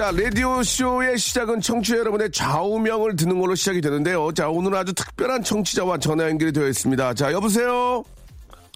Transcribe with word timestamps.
자, 0.00 0.10
라디오쇼의 0.12 1.18
시작은 1.18 1.60
청취자 1.60 1.98
여러분의 1.98 2.30
좌우명을 2.30 3.16
듣는 3.16 3.38
걸로 3.38 3.54
시작이 3.54 3.82
되는데요. 3.82 4.32
자, 4.32 4.48
오늘 4.48 4.74
아주 4.74 4.94
특별한 4.94 5.42
청취자와 5.42 5.98
전화 5.98 6.24
연결이 6.24 6.52
되어 6.52 6.68
있습니다. 6.68 7.12
자, 7.12 7.30
여보세요? 7.30 8.02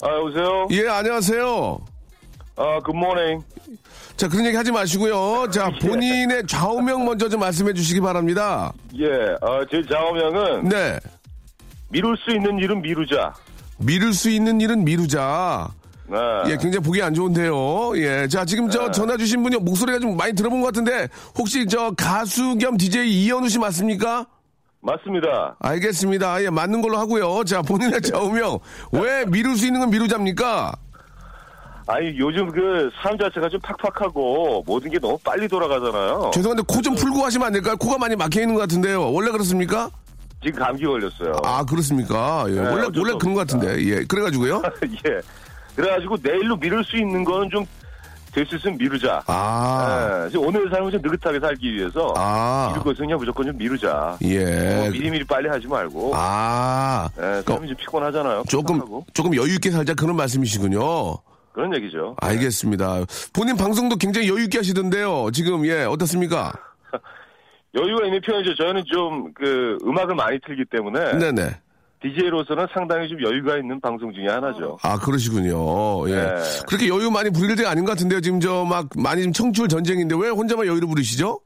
아, 0.02 0.08
여보세요? 0.18 0.68
예, 0.72 0.86
안녕하세요. 0.86 1.80
아, 2.56 2.78
굿모닝. 2.80 3.40
자, 4.18 4.28
그런 4.28 4.44
얘기 4.44 4.54
하지 4.54 4.70
마시고요. 4.70 5.50
자, 5.50 5.70
본인의 5.80 6.46
좌우명 6.46 7.06
먼저 7.06 7.26
좀 7.26 7.40
말씀해 7.40 7.72
주시기 7.72 8.02
바랍니다. 8.02 8.74
예, 8.94 9.06
아, 9.40 9.64
제 9.70 9.82
좌우명은 9.90 10.68
네. 10.68 11.00
미룰 11.88 12.18
수 12.18 12.32
있는 12.36 12.58
일은 12.58 12.82
미루자. 12.82 13.32
미룰 13.78 14.12
수 14.12 14.28
있는 14.28 14.60
일은 14.60 14.84
미루자. 14.84 15.70
네. 16.06 16.18
예, 16.46 16.56
굉장히 16.56 16.80
보기 16.80 17.02
안 17.02 17.14
좋은데요. 17.14 17.96
예. 17.96 18.28
자, 18.28 18.44
지금 18.44 18.68
저 18.68 18.90
전화 18.90 19.16
주신 19.16 19.42
분이 19.42 19.56
목소리가 19.56 19.98
좀 19.98 20.16
많이 20.16 20.34
들어본 20.34 20.60
것 20.60 20.66
같은데, 20.66 21.08
혹시 21.38 21.66
저 21.66 21.90
가수 21.96 22.56
겸 22.58 22.76
DJ 22.76 23.24
이현우 23.24 23.48
씨 23.48 23.58
맞습니까? 23.58 24.26
맞습니다. 24.80 25.56
알겠습니다. 25.60 26.42
예, 26.44 26.50
맞는 26.50 26.82
걸로 26.82 26.98
하고요. 26.98 27.42
자, 27.44 27.62
본인의 27.62 28.02
좌우명. 28.02 28.58
왜 28.92 29.24
미룰 29.26 29.56
수 29.56 29.66
있는 29.66 29.80
건 29.80 29.88
미루자입니까? 29.90 30.74
아니, 31.86 32.18
요즘 32.18 32.50
그 32.50 32.90
삶 33.02 33.16
자체가 33.18 33.48
좀 33.48 33.60
팍팍하고 33.62 34.62
모든 34.66 34.90
게 34.90 34.98
너무 34.98 35.18
빨리 35.24 35.46
돌아가잖아요. 35.48 36.30
죄송한데 36.34 36.62
코 36.66 36.80
좀 36.82 36.94
풀고 36.94 37.24
하시면 37.24 37.46
안 37.46 37.52
될까요? 37.54 37.76
코가 37.76 37.96
많이 37.98 38.14
막혀 38.16 38.40
있는 38.42 38.54
것 38.54 38.60
같은데요. 38.62 39.10
원래 39.12 39.30
그렇습니까? 39.30 39.90
지금 40.42 40.58
감기 40.58 40.84
걸렸어요. 40.84 41.32
아, 41.44 41.64
그렇습니까? 41.64 42.44
예, 42.48 42.58
원래, 42.58 42.86
어쩔 42.86 43.02
원래 43.02 43.12
수 43.12 43.18
그런 43.18 43.34
것 43.34 43.40
같은데. 43.40 43.82
예, 43.86 44.04
그래가지고요. 44.04 44.62
예. 45.06 45.20
그래가지고 45.76 46.16
내일로 46.22 46.56
미룰 46.56 46.84
수 46.84 46.96
있는 46.96 47.24
거는 47.24 47.50
좀 47.50 47.66
될 48.34 48.44
수 48.46 48.56
있으면 48.56 48.76
미루자. 48.78 49.22
아, 49.28 50.24
예. 50.26 50.28
지금 50.30 50.48
오늘의 50.48 50.68
삶을 50.68 50.90
좀 50.90 51.00
느긋하게 51.02 51.38
살기 51.38 51.72
위해서 51.72 52.12
아. 52.16 52.66
미룰 52.70 52.82
것은 52.82 53.04
그냥 53.06 53.16
무조건 53.16 53.46
좀 53.46 53.56
미루자. 53.56 54.18
예. 54.24 54.74
뭐 54.74 54.90
미리미리 54.90 55.24
빨리 55.24 55.48
하지 55.48 55.68
말고. 55.68 56.10
아, 56.16 57.08
예, 57.16 57.42
삶이 57.46 57.68
좀 57.68 57.76
피곤하잖아요. 57.76 58.42
조금, 58.48 58.78
팍팍하고. 58.78 59.06
조금 59.14 59.36
여유있게 59.36 59.70
살자 59.70 59.94
그런 59.94 60.16
말씀이시군요. 60.16 61.16
그런 61.52 61.72
얘기죠. 61.76 62.16
알겠습니다. 62.20 63.04
본인 63.32 63.56
방송도 63.56 63.94
굉장히 63.98 64.28
여유있게 64.28 64.58
하시던데요. 64.58 65.30
지금, 65.30 65.64
예, 65.66 65.84
어떻습니까? 65.84 66.52
여유가 67.76 68.04
있는 68.06 68.20
편이죠. 68.20 68.56
저는 68.56 68.82
좀 68.92 69.32
그 69.34 69.78
음악을 69.84 70.14
많이 70.16 70.40
틀기 70.44 70.64
때문에 70.72 71.18
네네. 71.18 71.56
DJ로서는 72.04 72.66
상당히 72.72 73.08
좀 73.08 73.20
여유가 73.22 73.56
있는 73.56 73.80
방송 73.80 74.12
중에 74.12 74.26
하나죠. 74.28 74.76
아, 74.82 74.98
그러시군요. 74.98 76.08
예. 76.10 76.14
네. 76.14 76.34
그렇게 76.68 76.88
여유 76.88 77.10
많이 77.10 77.30
부릴 77.30 77.56
때가 77.56 77.70
아닌 77.70 77.84
것 77.84 77.92
같은데요. 77.92 78.20
지금 78.20 78.40
저 78.40 78.64
막 78.64 78.88
많이 78.96 79.22
좀 79.22 79.32
청출 79.32 79.68
전쟁인데 79.68 80.14
왜 80.18 80.28
혼자만 80.28 80.66
여유를 80.66 80.86
부리시죠? 80.88 81.40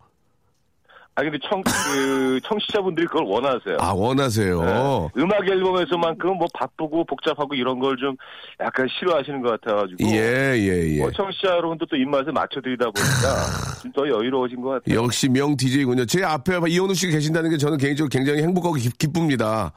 아 1.15 1.23
근데 1.23 1.37
청 1.51 1.63
그 1.65 2.41
청취자분들이 2.47 3.07
그걸 3.07 3.25
원하세요. 3.25 3.77
아, 3.81 3.93
원하세요. 3.93 4.61
네. 4.63 5.09
음악 5.23 5.49
앨범에서만큼 5.49 6.39
뭐 6.39 6.47
바쁘고 6.55 7.05
복잡하고 7.07 7.55
이런 7.55 7.79
걸 7.81 7.97
좀 7.97 8.17
약간 8.61 8.87
싫어하시는 8.99 9.43
것 9.43 9.61
같아가지고 9.61 9.97
예, 10.11 10.55
예, 10.57 10.95
예. 10.95 10.99
뭐 11.01 11.11
청취자 11.11 11.49
여러분도 11.57 11.87
또 11.87 11.97
입맛에 11.97 12.31
맞춰드리다 12.33 12.85
보니까 12.85 13.83
좀 13.83 13.93
더 13.93 14.09
여유로워진 14.09 14.61
것 14.61 14.71
같아요. 14.71 15.03
역시 15.03 15.29
명 15.29 15.57
DJ군요. 15.57 16.05
제 16.07 16.23
앞에 16.23 16.53
이현우 16.69 16.95
씨가 16.95 17.13
계신다는 17.13 17.51
게 17.51 17.57
저는 17.57 17.79
개인적으로 17.79 18.09
굉장히 18.11 18.43
행복하고 18.43 18.75
기, 18.77 18.89
기쁩니다. 18.91 19.73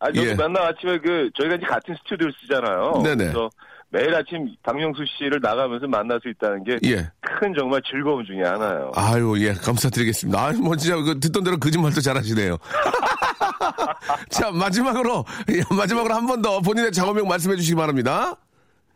아 0.00 0.06
저도 0.12 0.26
예. 0.28 0.34
맨날 0.34 0.62
아침에 0.62 0.98
그 0.98 1.30
저희가 1.38 1.56
이제 1.56 1.66
같은 1.66 1.94
스튜디오를 2.02 2.32
쓰잖아요. 2.40 3.00
네네. 3.02 3.16
그래서 3.24 3.50
매일 3.90 4.14
아침 4.14 4.54
박명수 4.62 5.02
씨를 5.18 5.40
나가면서 5.42 5.86
만날 5.88 6.20
수 6.22 6.28
있다는 6.28 6.62
게큰 6.64 6.80
예. 6.90 7.10
정말 7.58 7.80
즐거움 7.90 8.24
중에 8.24 8.42
하나예요. 8.44 8.92
아유, 8.94 9.34
예, 9.38 9.54
감사드리겠습니다. 9.54 10.38
아, 10.38 10.52
뭐, 10.52 10.76
진짜, 10.76 10.94
그, 10.96 11.18
듣던 11.18 11.42
대로 11.42 11.56
거짓말도 11.56 12.00
잘하시네요. 12.02 12.58
자, 14.30 14.50
마지막으로, 14.50 15.24
예, 15.50 15.62
마지막으로 15.74 16.14
한 16.14 16.26
번 16.26 16.42
더 16.42 16.60
본인의 16.60 16.92
작업명 16.92 17.26
말씀해 17.26 17.56
주시기 17.56 17.74
바랍니다. 17.76 18.34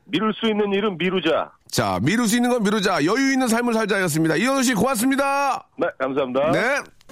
미룰 0.04 0.32
수 0.34 0.46
있는 0.46 0.70
일은 0.72 0.98
미루자. 0.98 1.50
자, 1.70 1.98
미룰 2.02 2.28
수 2.28 2.36
있는 2.36 2.50
건 2.50 2.62
미루자. 2.62 3.04
여유 3.06 3.32
있는 3.32 3.48
삶을 3.48 3.72
살자였습니다. 3.72 4.36
이현우 4.36 4.62
씨, 4.62 4.74
고맙습니다. 4.74 5.66
네, 5.78 5.86
감사합니다. 5.98 6.50
네. 6.52 6.60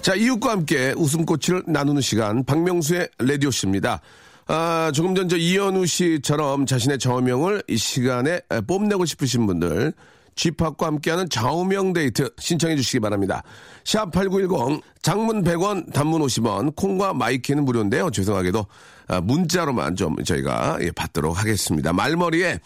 자, 0.01 0.15
이웃과 0.15 0.51
함께 0.51 0.93
웃음꽃을 0.97 1.63
나누는 1.67 2.01
시간, 2.01 2.43
박명수의 2.43 3.07
라디오쇼입니다. 3.19 4.01
아, 4.47 4.91
조금 4.93 5.13
전 5.13 5.27
저 5.29 5.37
이현우 5.37 5.85
씨처럼 5.85 6.65
자신의 6.65 6.97
좌우명을 6.97 7.63
이 7.67 7.77
시간에 7.77 8.41
에, 8.49 8.61
뽐내고 8.61 9.05
싶으신 9.05 9.45
분들, 9.45 9.93
쥐팍과 10.35 10.87
함께하는 10.87 11.29
좌우명 11.29 11.93
데이트 11.93 12.31
신청해 12.39 12.75
주시기 12.77 12.99
바랍니다. 12.99 13.43
샵 13.85 14.11
8910, 14.11 14.81
장문 15.03 15.43
100원, 15.43 15.93
단문 15.93 16.21
50원, 16.21 16.75
콩과 16.75 17.13
myK는 17.13 17.63
무료인데요. 17.63 18.09
죄송하게도 18.09 18.65
아, 19.07 19.21
문자로만 19.21 19.95
좀 19.95 20.15
저희가 20.23 20.79
예, 20.81 20.89
받도록 20.91 21.37
하겠습니다. 21.39 21.93
말머리에 21.93 22.59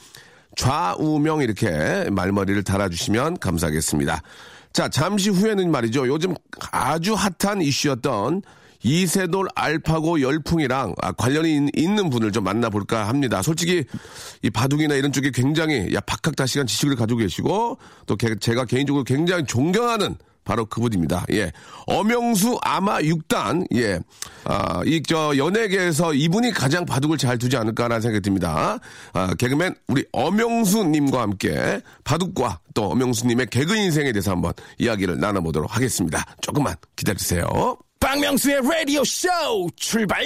좌우명 0.55 1.41
이렇게 1.41 2.09
말머리를 2.11 2.63
달아주시면 2.63 3.39
감사하겠습니다. 3.39 4.21
자, 4.75 4.89
잠시 4.89 5.29
후에는 5.29 5.71
말이죠. 5.71 6.05
요즘 6.05 6.33
아주 6.73 7.13
핫한 7.15 7.61
이슈였던 7.61 8.41
이세돌 8.83 9.47
알파고 9.55 10.19
열풍이랑 10.19 10.95
아, 11.01 11.13
관련이 11.13 11.55
있- 11.55 11.79
있는 11.79 12.09
분을 12.09 12.33
좀 12.33 12.43
만나볼까 12.43 13.07
합니다. 13.07 13.41
솔직히 13.41 13.85
이 14.41 14.49
바둑이나 14.49 14.95
이런 14.95 15.13
쪽에 15.13 15.31
굉장히 15.33 15.93
야, 15.93 16.01
박학다시간 16.01 16.67
지식을 16.67 16.97
가지고 16.97 17.19
계시고 17.21 17.77
또 18.05 18.17
개- 18.17 18.35
제가 18.37 18.65
개인적으로 18.65 19.05
굉장히 19.05 19.45
존경하는 19.45 20.17
바로 20.45 20.65
그분입니다. 20.65 21.25
예. 21.31 21.51
엄영수 21.87 22.59
아마 22.61 22.99
6단. 22.99 23.65
예. 23.75 23.99
아, 24.45 24.81
이, 24.85 25.03
저, 25.03 25.35
연예계에서 25.35 26.13
이분이 26.13 26.51
가장 26.51 26.85
바둑을 26.85 27.17
잘 27.17 27.37
두지 27.37 27.57
않을까라는 27.57 28.01
생각이 28.01 28.21
듭니다. 28.21 28.79
아, 29.13 29.33
개그맨 29.33 29.75
우리 29.87 30.05
엄영수님과 30.13 31.21
함께 31.21 31.81
바둑과 32.03 32.59
또 32.73 32.91
엄영수님의 32.91 33.47
개그 33.47 33.75
인생에 33.75 34.11
대해서 34.13 34.31
한번 34.31 34.53
이야기를 34.77 35.19
나눠보도록 35.19 35.75
하겠습니다. 35.75 36.23
조금만 36.41 36.75
기다리세요. 36.95 37.77
박명수의 37.99 38.61
라디오 38.61 39.03
쇼 39.03 39.27
출발! 39.75 40.23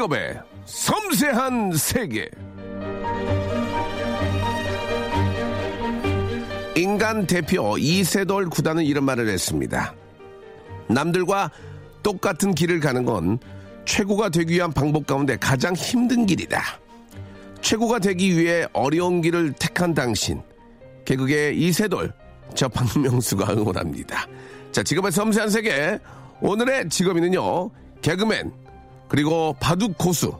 직업의 0.00 0.40
섬세한 0.64 1.72
세계. 1.72 2.30
인간 6.74 7.26
대표 7.26 7.76
이세돌 7.76 8.48
구단은 8.48 8.84
이런 8.84 9.04
말을 9.04 9.28
했습니다. 9.28 9.94
남들과 10.88 11.50
똑같은 12.02 12.54
길을 12.54 12.80
가는 12.80 13.04
건 13.04 13.38
최고가 13.84 14.30
되기 14.30 14.54
위한 14.54 14.72
방법 14.72 15.06
가운데 15.06 15.36
가장 15.36 15.74
힘든 15.74 16.24
길이다. 16.24 16.62
최고가 17.60 17.98
되기 17.98 18.38
위해 18.38 18.66
어려운 18.72 19.20
길을 19.20 19.52
택한 19.58 19.92
당신. 19.92 20.40
개그계 21.04 21.52
이세돌, 21.52 22.10
저 22.54 22.68
박명수가 22.68 23.52
응원합니다. 23.52 24.26
자, 24.72 24.82
직업의 24.82 25.12
섬세한 25.12 25.50
세계. 25.50 25.98
오늘의 26.40 26.88
직업인은요, 26.88 27.70
개그맨, 28.00 28.69
그리고 29.10 29.54
바둑 29.60 29.98
고수. 29.98 30.32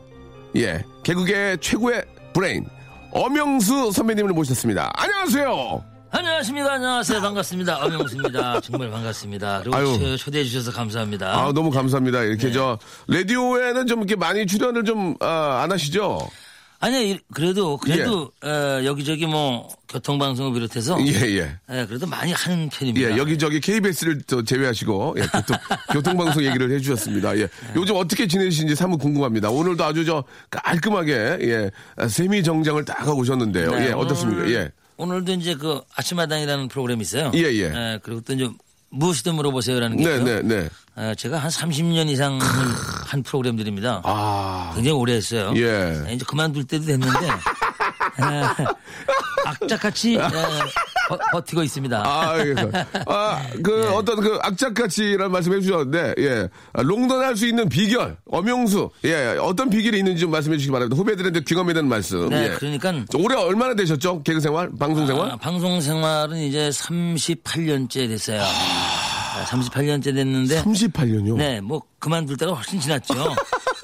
예, 0.55 0.83
개그계 1.03 1.57
최고의 1.61 2.03
브레인, 2.33 2.65
엄영수 3.11 3.91
선배님을 3.91 4.31
모셨습니다. 4.33 4.91
안녕하세요! 4.95 5.83
안녕하십니까. 6.13 6.73
안녕하세요. 6.73 7.21
반갑습니다. 7.21 7.85
엄영수입니다. 7.85 8.59
정말 8.63 8.89
반갑습니다. 8.91 9.61
그리고. 9.63 9.97
초- 9.97 10.17
초대해 10.17 10.43
주셔서 10.43 10.69
감사합니다. 10.71 11.31
아, 11.33 11.51
너무 11.53 11.69
감사합니다. 11.71 12.23
이렇게 12.23 12.47
네. 12.47 12.51
저, 12.53 12.77
라디오에는 13.07 13.87
좀 13.87 13.99
이렇게 13.99 14.17
많이 14.17 14.45
출연을 14.45 14.83
좀, 14.83 15.15
아, 15.21 15.61
안 15.63 15.71
하시죠? 15.71 16.19
아니, 16.81 17.19
그래도, 17.33 17.77
그래도, 17.77 18.31
어, 18.43 18.83
여기저기 18.83 19.27
뭐, 19.27 19.69
교통방송을 19.87 20.53
비롯해서. 20.53 20.97
예, 21.05 21.13
예. 21.37 21.55
예, 21.71 21.85
그래도 21.85 22.07
많이 22.07 22.31
하는 22.31 22.69
편입니다. 22.69 23.11
예, 23.11 23.17
여기저기 23.17 23.59
KBS를 23.59 24.23
또 24.23 24.43
제외하시고, 24.43 25.15
예, 25.19 25.21
교통, 25.21 25.57
교통 25.93 26.17
방송 26.17 26.43
얘기를 26.43 26.71
해주셨습니다. 26.71 27.37
예. 27.37 27.47
요즘 27.75 27.95
어떻게 27.97 28.25
지내시는지 28.27 28.75
사뭇 28.75 28.97
궁금합니다. 28.97 29.51
오늘도 29.51 29.83
아주 29.83 30.03
저 30.05 30.23
깔끔하게, 30.49 31.13
예, 31.41 31.71
세미 32.07 32.43
정장을 32.43 32.83
딱 32.83 32.99
하고 33.07 33.19
오셨는데요. 33.19 33.71
네, 33.75 33.87
예, 33.89 33.91
어떻습니까? 33.91 34.41
오늘- 34.41 34.53
예. 34.55 34.71
오늘도 34.97 35.33
이제 35.33 35.53
그 35.55 35.81
아침마당이라는 35.95 36.67
프로그램이 36.67 37.01
있어요. 37.01 37.31
예, 37.35 37.41
예. 37.41 37.99
그리고 38.03 38.21
또 38.21 38.33
이제 38.33 38.47
무엇이든 38.91 39.35
물어보세요라는 39.35 39.97
게 39.97 40.03
네, 40.05 40.15
있고요. 40.17 40.41
네, 40.41 40.41
네. 40.41 40.69
어, 40.95 41.15
제가 41.15 41.37
한 41.37 41.49
30년 41.49 42.09
이상 42.09 42.37
한 43.07 43.23
프로그램들입니다. 43.23 44.01
아, 44.03 44.71
굉장히 44.75 44.97
오래 44.97 45.13
했어요. 45.13 45.53
예. 45.55 46.13
이제 46.13 46.25
그만둘 46.27 46.65
때도 46.65 46.85
됐는데 46.85 47.27
에, 47.27 47.31
악착같이 49.45 50.15
에, 50.15 50.19
버, 51.11 51.17
버티고 51.33 51.63
있습니다. 51.63 52.03
아, 52.05 52.37
예. 52.39 52.55
아, 53.05 53.41
그 53.63 53.71
네. 53.71 53.87
어떤 53.87 54.21
그 54.21 54.39
악착같이라는 54.41 55.31
말씀 55.31 55.53
해주셨는데, 55.53 56.13
예. 56.19 56.47
아, 56.73 56.81
롱런 56.81 57.21
할 57.21 57.35
수 57.35 57.47
있는 57.47 57.67
비결, 57.69 58.17
엄영수, 58.29 58.89
예. 59.05 59.37
어떤 59.39 59.69
비결이 59.69 59.97
있는지 59.97 60.21
좀 60.21 60.31
말씀해 60.31 60.57
주시기 60.57 60.71
바랍니다. 60.71 60.95
후배들한테 60.97 61.41
귀감이 61.41 61.73
되는 61.73 61.89
말씀. 61.89 62.29
네, 62.29 62.45
예. 62.51 62.55
그러니까 62.55 62.93
저 63.09 63.17
올해 63.17 63.35
얼마나 63.35 63.73
되셨죠? 63.73 64.21
개그 64.23 64.39
생활? 64.41 64.69
방송 64.79 65.07
생활? 65.07 65.31
아, 65.31 65.35
방송 65.37 65.79
생활은 65.81 66.37
이제 66.37 66.69
38년째 66.69 68.07
됐어요. 68.09 68.43
38년째 69.45 70.13
됐는데 70.13 70.61
38년요? 70.63 71.37
네, 71.37 71.61
뭐 71.61 71.81
그만둘 71.99 72.37
때가 72.37 72.51
훨씬 72.53 72.79
지났죠. 72.79 73.13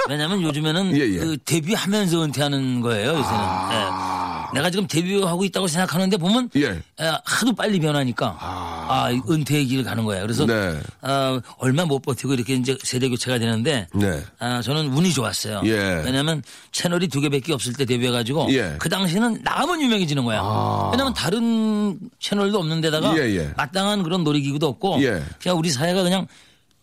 왜냐하면 0.09 0.41
요즘에는 0.41 0.91
예, 0.97 1.01
예. 1.01 1.17
그 1.19 1.37
데뷔하면서 1.45 2.23
은퇴하는 2.25 2.81
거예요. 2.81 3.09
요새는. 3.09 3.39
예. 3.71 4.16
내가 4.53 4.69
지금 4.69 4.87
데뷔하고 4.87 5.43
있다고 5.45 5.67
생각하는데 5.67 6.17
보면 6.17 6.49
예. 6.55 6.69
에, 6.69 7.11
하도 7.25 7.53
빨리 7.55 7.79
변하니까 7.79 8.37
아, 8.39 9.11
이 9.11 9.19
은퇴의 9.29 9.65
길을 9.65 9.83
가는 9.83 10.03
거예요. 10.05 10.23
그래서 10.23 10.45
네. 10.45 10.79
어, 11.01 11.39
얼마 11.57 11.85
못 11.85 11.99
버티고 12.01 12.33
이렇게 12.33 12.55
이제 12.55 12.77
세대 12.83 13.09
교체가 13.09 13.39
되는데 13.39 13.87
네. 13.93 14.21
아, 14.39 14.61
저는 14.61 14.87
운이 14.93 15.13
좋았어요. 15.13 15.61
예. 15.65 16.01
왜냐하면 16.05 16.41
채널이 16.71 17.07
두 17.07 17.21
개밖에 17.21 17.53
없을 17.53 17.73
때 17.73 17.85
데뷔해가지고 17.85 18.47
예. 18.51 18.75
그 18.79 18.89
당시에는 18.89 19.41
나가면 19.43 19.81
유명해지는 19.81 20.23
거야. 20.25 20.41
왜냐하면 20.91 21.13
다른 21.13 21.99
채널도 22.19 22.59
없는 22.59 22.81
데다가 22.81 23.17
예, 23.17 23.35
예. 23.37 23.53
마땅한 23.57 24.03
그런 24.03 24.23
놀이기구도 24.23 24.67
없고 24.67 25.01
예. 25.03 25.21
그냥 25.41 25.57
우리 25.57 25.69
사회가 25.69 26.03
그냥 26.03 26.27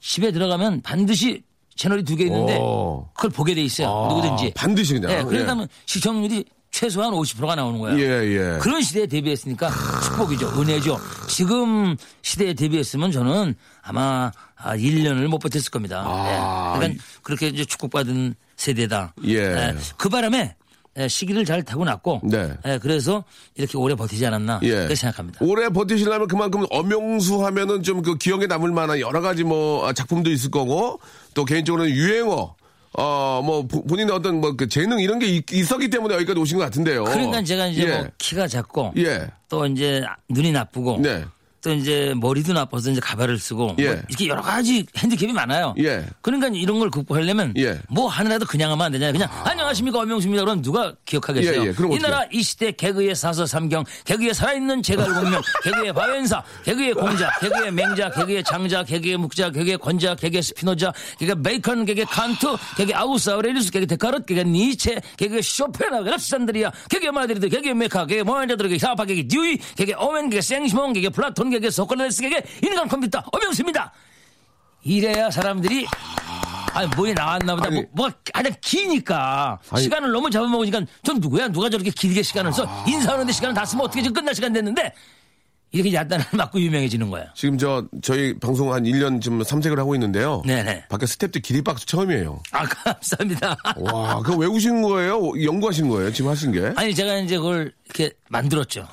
집에 0.01 0.33
들어가면 0.33 0.83
반드시 0.83 1.43
채널이 1.77 2.05
두 2.05 2.15
개 2.17 2.25
있는데 2.27 2.57
오. 2.59 3.09
그걸 3.15 3.31
보게 3.31 3.53
돼 3.55 3.63
있어요. 3.63 3.89
아, 3.89 4.09
누구든지. 4.09 4.53
반드시 4.55 4.95
그냥. 4.95 5.11
네, 5.11 5.25
그러니까 5.25 5.67
시청률이 5.87 6.45
최소한 6.75 7.13
50%가 7.13 7.55
나오는 7.55 7.79
거예요. 7.79 8.01
예, 8.01 8.55
예. 8.55 8.59
그런 8.59 8.83
시대에 8.83 9.07
데뷔했으니까 9.07 9.71
축복이죠. 10.03 10.61
은혜죠. 10.61 10.99
지금 11.29 11.97
시대에 12.23 12.53
데뷔했으면 12.53 13.13
저는 13.13 13.55
아마 13.81 14.33
아, 14.57 14.77
1년을 14.77 15.29
못 15.29 15.39
버텼을 15.39 15.71
겁니다. 15.71 16.03
아. 16.05 16.73
예. 16.75 16.79
그러니까 16.81 17.05
그렇게 17.23 17.47
이제 17.47 17.65
축복받은 17.65 18.35
세대다. 18.57 19.15
예. 19.27 19.73
그 19.97 20.09
바람에 20.09 20.57
예, 20.97 21.07
시기를 21.09 21.45
잘 21.45 21.63
타고났고 21.63 22.23
네. 22.25 22.53
예, 22.67 22.79
그래서 22.83 23.23
이렇게 23.55 23.79
오래 23.79 23.95
버티지 23.95 24.27
않았나 24.27 24.59
예. 24.65 24.71
그렇게 24.71 24.95
생각합니다. 24.97 25.39
올해 25.43 25.69
버티시려면 25.69 26.27
그만큼 26.27 26.67
엄영수 26.71 27.45
하면은 27.45 27.85
좀 27.85 28.03
그 28.03 28.17
기억에 28.17 28.47
남을 28.47 28.73
만한 28.73 28.99
여러 28.99 29.21
가지 29.21 29.45
뭐 29.45 29.93
작품도 29.93 30.31
있을 30.31 30.51
거고 30.51 31.01
또 31.35 31.45
개인적으로는 31.45 31.93
유행어 31.93 32.57
어 32.97 33.43
뭐 33.45 33.67
본인의 33.67 34.15
어떤 34.15 34.41
뭐 34.41 34.57
그 34.57 34.69
재능 34.69 35.01
이런 35.01 35.19
게 35.19 35.27
있, 35.27 35.45
있었기 35.53 35.91
때문에 35.91 36.15
여기까지 36.15 36.39
오신 36.39 36.59
것 36.59 36.65
같은데요. 36.65 37.05
그러니까 37.05 37.43
제가 37.43 37.67
이제 37.67 37.83
예. 37.83 37.97
뭐 37.99 38.07
키가 38.19 38.47
작고 38.47 38.93
예. 38.99 39.27
또 39.49 39.67
이제 39.67 40.03
눈이 40.29 40.53
나쁘고 40.53 40.99
네. 41.01 41.25
또 41.65 41.73
이제 41.73 42.13
머리도 42.15 42.53
나빠서 42.53 42.91
이제 42.91 43.01
가발을 43.01 43.39
쓰고 43.39 43.77
예. 43.79 43.87
뭐 43.87 44.03
이렇게 44.07 44.29
여러 44.29 44.43
가지 44.43 44.85
핸디캡이 44.99 45.33
많아요. 45.33 45.75
예. 45.79 46.05
그러니까 46.21 46.49
이런 46.49 46.79
걸 46.79 46.91
극복하려면 46.91 47.55
예. 47.57 47.81
뭐 47.89 48.07
하나라도 48.07 48.45
그냥 48.45 48.71
하면 48.73 48.85
안 48.85 48.93
되잖아요. 48.93 49.15
그냥 49.15 49.31
안녕하십니까 49.45 49.99
엄영수입니다. 50.01 50.45
그럼 50.45 50.61
누가 50.61 50.93
기억하겠어요? 51.07 51.63
예, 51.63 51.67
예. 51.69 51.97
이 51.97 51.99
나라 52.01 52.27
이 52.31 52.43
시대 52.43 52.71
개그의 52.71 53.15
사서 53.15 53.47
삼경, 53.47 53.85
개그의 54.05 54.35
살아있는 54.35 54.83
제갈공명, 54.83 55.41
개그의 55.65 55.95
바웬사, 55.95 56.45
개그의 56.65 56.93
공자, 56.93 57.31
개그의 57.41 57.73
맹자, 57.73 58.11
개그의 58.11 58.45
장자, 58.45 58.85
개그의 58.85 59.17
묵자, 59.17 59.51
개그의 59.51 59.79
권자, 59.79 60.17
개그의 60.17 60.43
스피노자, 60.43 60.93
개그의 61.19 61.43
베이컨, 61.43 61.87
개그의 61.87 62.05
칸트, 62.05 62.47
개그의 62.77 62.95
아우스 62.95 63.31
아우레리우스, 63.31 63.71
개그의 63.71 63.87
데카르트, 63.87 64.27
개그의 64.27 64.45
니체, 64.45 65.01
개그의 65.17 65.43
쇼펜하, 65.43 65.97
알렉산드리아, 65.97 66.71
개그의 66.91 67.11
마드리드, 67.11 67.49
개그의 67.49 67.73
메카, 67.75 68.05
개그의 68.05 68.25
모헨자드르, 68.25 68.69
개그의 68.69 68.79
사파, 68.79 69.07
개그의 69.07 69.29
듀이, 69.29 69.57
개그의 69.77 69.97
오웬, 69.97 70.25
개그의 70.29 70.43
생시몬, 70.43 70.93
개그의 70.93 71.09
플라톤, 71.09 71.54
개그의 71.55 71.71
소크라테스, 71.71 72.23
개그의 72.23 72.43
인간 72.63 72.89
컴퓨터 72.89 73.23
엄영수입니다. 73.33 73.93
이래야 74.83 75.31
사람들이 75.31 75.87
아니 76.73 76.89
뭐에 76.97 77.15
나왔나 77.15 77.55
보다. 77.55 77.69
아니. 77.69 77.77
뭐, 77.77 77.85
뭐가 77.93 78.15
가장 78.33 78.53
기니까. 78.61 79.59
아니. 79.71 79.83
시간을 79.83 80.11
너무 80.11 80.29
잡아먹으니까 80.31 80.83
전 81.05 81.21
누구야? 81.21 81.49
누가 81.49 81.71
저렇게 81.71 81.91
길게 81.91 82.23
시간을 82.23 82.53
써? 82.53 82.69
인사하는데 82.87 83.33
시간을 83.33 83.55
다 83.55 83.65
쓰면 83.65 83.85
어떻게 83.85 84.03
지금 84.03 84.15
끝날 84.15 84.35
시간 84.35 84.53
됐는데 84.53 84.93
이렇게 85.75 85.93
얕단을 85.93 86.25
맞고 86.33 86.61
유명해지는 86.61 87.11
거야 87.11 87.27
지금 87.35 87.59
저 87.59 87.85
저희 88.01 88.39
방송 88.39 88.73
한 88.73 88.85
1년 88.85 89.21
지금 89.21 89.43
삼색을 89.43 89.77
하고 89.79 89.95
있는데요. 89.97 90.43
네네 90.47 90.85
밖에 90.89 91.05
스탭들 91.05 91.43
기립박수 91.43 91.87
처음이에요. 91.87 92.41
아 92.53 92.63
감사합니다 92.71 93.57
와, 93.81 94.23
그거 94.23 94.37
외우신 94.39 94.83
거예요? 94.83 95.33
연구하신 95.43 95.89
거예요? 95.89 96.13
지금 96.13 96.31
하신 96.31 96.53
게? 96.53 96.73
아니 96.77 96.95
제가 96.95 97.17
이제 97.19 97.37
그걸 97.37 97.73
이렇게 97.87 98.13
만들었죠 98.29 98.87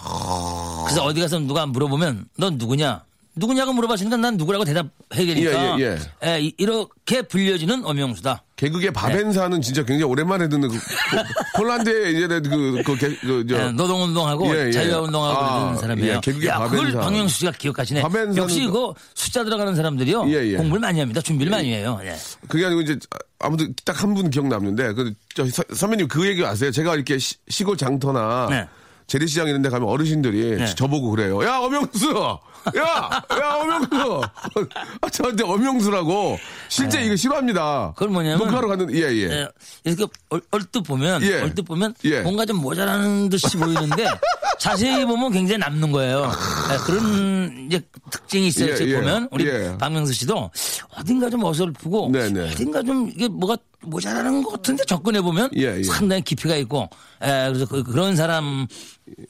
그래서 0.86 1.04
어디 1.04 1.22
가서 1.22 1.40
누가 1.40 1.66
물어보면 1.68 2.26
넌 2.38 2.58
누구냐 2.58 3.04
누구냐고 3.36 3.72
물어봤으니까 3.74 4.18
난 4.18 4.36
누구라고 4.38 4.66
대답해야 4.66 4.90
되니까 5.34 5.80
예, 5.80 5.84
예, 5.84 5.98
예, 6.26 6.42
이- 6.42 6.54
이렇게 6.58 7.22
불려지는 7.22 7.86
엄영수다 7.86 8.44
개그계 8.58 8.92
바벤사는 8.92 9.62
진짜 9.62 9.82
굉장히 9.84 10.04
오랜만에 10.04 10.50
듣는 10.50 10.68
그, 10.70 10.78
폴란드에 11.58 12.12
이제 12.12 12.28
그, 12.28 12.84
그, 12.86 12.96
개- 12.98 13.16
그, 13.16 13.46
저, 13.50 13.56
예, 13.68 13.72
노동운동하고 13.72 14.54
예, 14.56 14.68
예. 14.68 14.72
자유운동하고 14.72 15.38
아, 15.40 15.60
그러는 15.60 15.78
사람이에요. 15.80 16.14
예, 16.16 16.20
개그계 16.22 16.48
야, 16.48 16.60
그걸 16.60 16.78
바벤사. 16.78 17.00
박명수 17.00 17.38
씨가 17.40 17.52
기억하시네. 17.54 18.02
바벤사는 18.02 18.38
역시 18.38 18.66
그- 18.66 18.72
그 18.72 18.94
숫자 19.16 19.44
들어가는 19.44 19.76
사람들이요. 19.76 20.30
예, 20.30 20.48
예. 20.52 20.58
공부를 20.58 20.82
많이 20.82 21.00
합니다. 21.00 21.22
준비를 21.22 21.50
많이 21.52 21.74
해요. 21.74 22.00
예. 22.04 22.16
그게 22.48 22.66
아니고 22.66 22.82
이제 22.82 22.98
아무튼 23.40 23.74
딱 23.86 24.04
한 24.04 24.14
분 24.14 24.30
기억 24.30 24.48
남는데 24.48 24.94
그저 24.94 25.46
선배님 25.74 26.08
그 26.10 26.28
얘기 26.28 26.46
아세요? 26.46 26.70
제가 26.72 26.96
이렇게 26.96 27.18
시, 27.18 27.36
시골 27.50 27.78
장터나 27.78 28.48
네. 28.50 28.68
재래시장 29.08 29.48
이런 29.48 29.62
데 29.62 29.70
가면 29.70 29.88
어르신들이 29.90 30.58
네. 30.58 30.66
저보고 30.76 31.10
그래요. 31.12 31.44
야, 31.44 31.58
엄영수! 31.58 32.14
야! 32.78 33.10
야, 33.40 33.54
엄영수! 33.56 34.22
아, 35.02 35.10
저한테 35.10 35.44
엄영수라고. 35.44 36.38
실제 36.70 37.02
이거 37.04 37.16
싫어합니다. 37.16 37.88
네. 37.88 37.94
그건 37.96 38.14
뭐냐면- 38.14 38.38
녹화하러 38.40 38.68
갔는데, 38.68 38.94
예, 38.96 39.12
예. 39.14 39.32
예, 39.32 39.48
이렇게 39.84 40.06
얼, 40.30 40.42
얼뜻 40.52 40.84
보면 40.84 41.22
예. 41.24 41.42
얼뜻 41.42 41.66
보면 41.66 41.94
예. 42.06 42.22
뭔가 42.22 42.46
좀 42.46 42.58
모자라는 42.58 43.30
듯이 43.30 43.58
보이는데 43.58 44.06
자세히 44.60 45.06
보면 45.06 45.32
굉장히 45.32 45.58
남는 45.60 45.92
거예요. 45.92 46.32
예, 46.72 46.78
그런 46.86 47.66
이제 47.68 47.82
특징이 48.12 48.48
있어요. 48.48 48.76
예, 48.80 48.86
예. 48.88 48.96
보면 48.98 49.28
우리 49.32 49.48
예. 49.48 49.76
박명수 49.80 50.14
씨도 50.14 50.52
어딘가 50.98 51.30
좀 51.30 51.44
어설프고 51.44 52.10
네, 52.12 52.30
네. 52.30 52.52
어딘가 52.52 52.84
좀 52.84 53.10
이게 53.10 53.28
뭐가 53.28 53.58
모자라는 53.84 54.44
것 54.44 54.52
같은데 54.54 54.84
접근해 54.86 55.22
보면 55.22 55.50
예, 55.58 55.78
예. 55.78 55.84
상당히 55.84 56.22
깊이가 56.22 56.56
있고 56.58 56.90
예, 57.24 57.50
그래서 57.52 57.66
그, 57.66 57.84
런 57.94 58.16
사람 58.16 58.68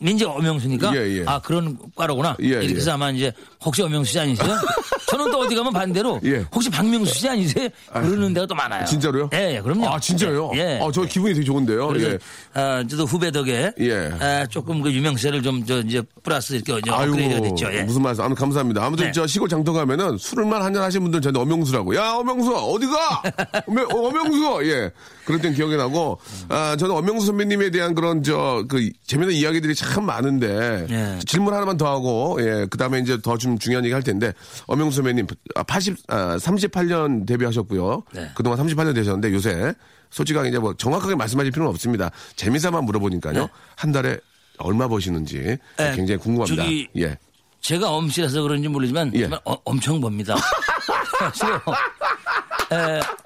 이제 0.01 0.25
엄영수니까 0.25 0.95
예, 0.95 1.19
예. 1.19 1.23
아 1.25 1.39
그런 1.39 1.77
과로구나 1.95 2.35
예, 2.41 2.47
이렇게 2.47 2.69
예. 2.71 2.75
해서 2.75 2.91
아마 2.93 3.09
이제 3.11 3.31
혹시 3.63 3.81
엄영수 3.81 4.11
씨 4.11 4.19
아니세요? 4.19 4.55
저는 5.09 5.29
또 5.29 5.39
어디 5.39 5.55
가면 5.55 5.73
반대로 5.73 6.21
예. 6.23 6.45
혹시 6.55 6.69
박명수 6.69 7.13
씨 7.13 7.27
아니세요? 7.27 7.67
그러는 7.91 8.33
데가 8.33 8.45
또 8.45 8.55
많아요. 8.55 8.85
진짜로요? 8.85 9.29
예, 9.33 9.55
예, 9.57 9.61
그럼요. 9.61 9.85
아, 9.89 9.99
진짜요? 9.99 10.51
예. 10.55 10.59
예. 10.59 10.79
아, 10.81 10.89
저 10.93 11.01
기분이 11.01 11.33
되게 11.33 11.43
좋은데요. 11.45 11.87
그래서 11.87 12.11
예. 12.11 12.17
아, 12.53 12.81
저도 12.89 13.03
후배 13.05 13.29
덕에 13.29 13.73
예. 13.77 14.11
아, 14.21 14.45
조금 14.47 14.81
그 14.81 14.89
유명세를 14.91 15.41
좀 15.41 15.65
저 15.65 15.79
이제 15.81 16.01
플러스 16.23 16.53
이렇게 16.53 16.71
업그레이드가 16.89 17.41
됐죠. 17.41 17.67
예. 17.73 17.83
무슨 17.83 18.01
말씀? 18.03 18.23
아무 18.23 18.33
감사합니다. 18.35 18.85
아무튼 18.85 19.07
네. 19.07 19.11
저 19.11 19.27
시골 19.27 19.49
장터 19.49 19.73
가면은 19.73 20.17
술을만 20.17 20.61
한잔 20.61 20.81
하신 20.83 21.01
분들 21.03 21.21
저한테 21.21 21.39
엄영수라고. 21.41 21.93
야, 21.95 22.11
엄영수 22.13 22.55
어디가? 22.55 23.21
엄영- 23.67 23.91
어, 23.93 24.07
엄영수. 24.41 24.69
예. 24.69 24.91
그럴 25.25 25.39
땐 25.41 25.53
기억이 25.53 25.75
나고 25.77 26.19
아, 26.49 26.75
저는 26.77 26.95
엄영수 26.95 27.27
선배님에 27.27 27.69
대한 27.69 27.93
그런 27.95 28.23
저 28.23 28.63
그 28.67 28.89
재미있는 29.05 29.35
이야기들이 29.37 29.75
참 29.75 30.05
많은데 30.05 30.87
예. 30.89 31.19
질문 31.25 31.53
하나만 31.53 31.77
더 31.77 31.87
하고 31.91 32.37
예. 32.41 32.65
그다음에 32.69 32.99
이제 32.99 33.17
더 33.21 33.37
좀 33.37 33.57
중요한 33.57 33.83
얘기 33.85 33.93
할 33.93 34.03
텐데 34.03 34.33
엄영수 34.67 34.97
선배님 34.97 35.27
아, 35.55 35.63
80 35.63 35.97
아, 36.07 36.37
38년 36.37 37.25
데뷔하셨고요. 37.27 38.03
네. 38.13 38.29
그동안 38.35 38.59
38년 38.59 38.93
되셨는데 38.95 39.33
요새 39.33 39.73
솔직하게 40.09 40.49
이제 40.49 40.59
뭐 40.59 40.73
정확하게 40.75 41.15
말씀하실 41.15 41.51
필요는 41.51 41.69
없습니다. 41.71 42.11
재미삼아 42.35 42.81
물어보니까요. 42.81 43.33
네. 43.33 43.47
한 43.75 43.91
달에 43.91 44.17
얼마 44.57 44.87
버시는지 44.87 45.37
예. 45.79 45.91
굉장히 45.95 46.17
궁금합니다. 46.17 46.63
저기 46.63 46.87
예. 46.97 47.17
제가 47.61 47.91
엄씨라서 47.91 48.41
그런지 48.41 48.67
모르지만 48.67 49.11
예. 49.15 49.29
엄청. 49.65 50.01
그래서 50.01 50.35
에, 52.71 52.99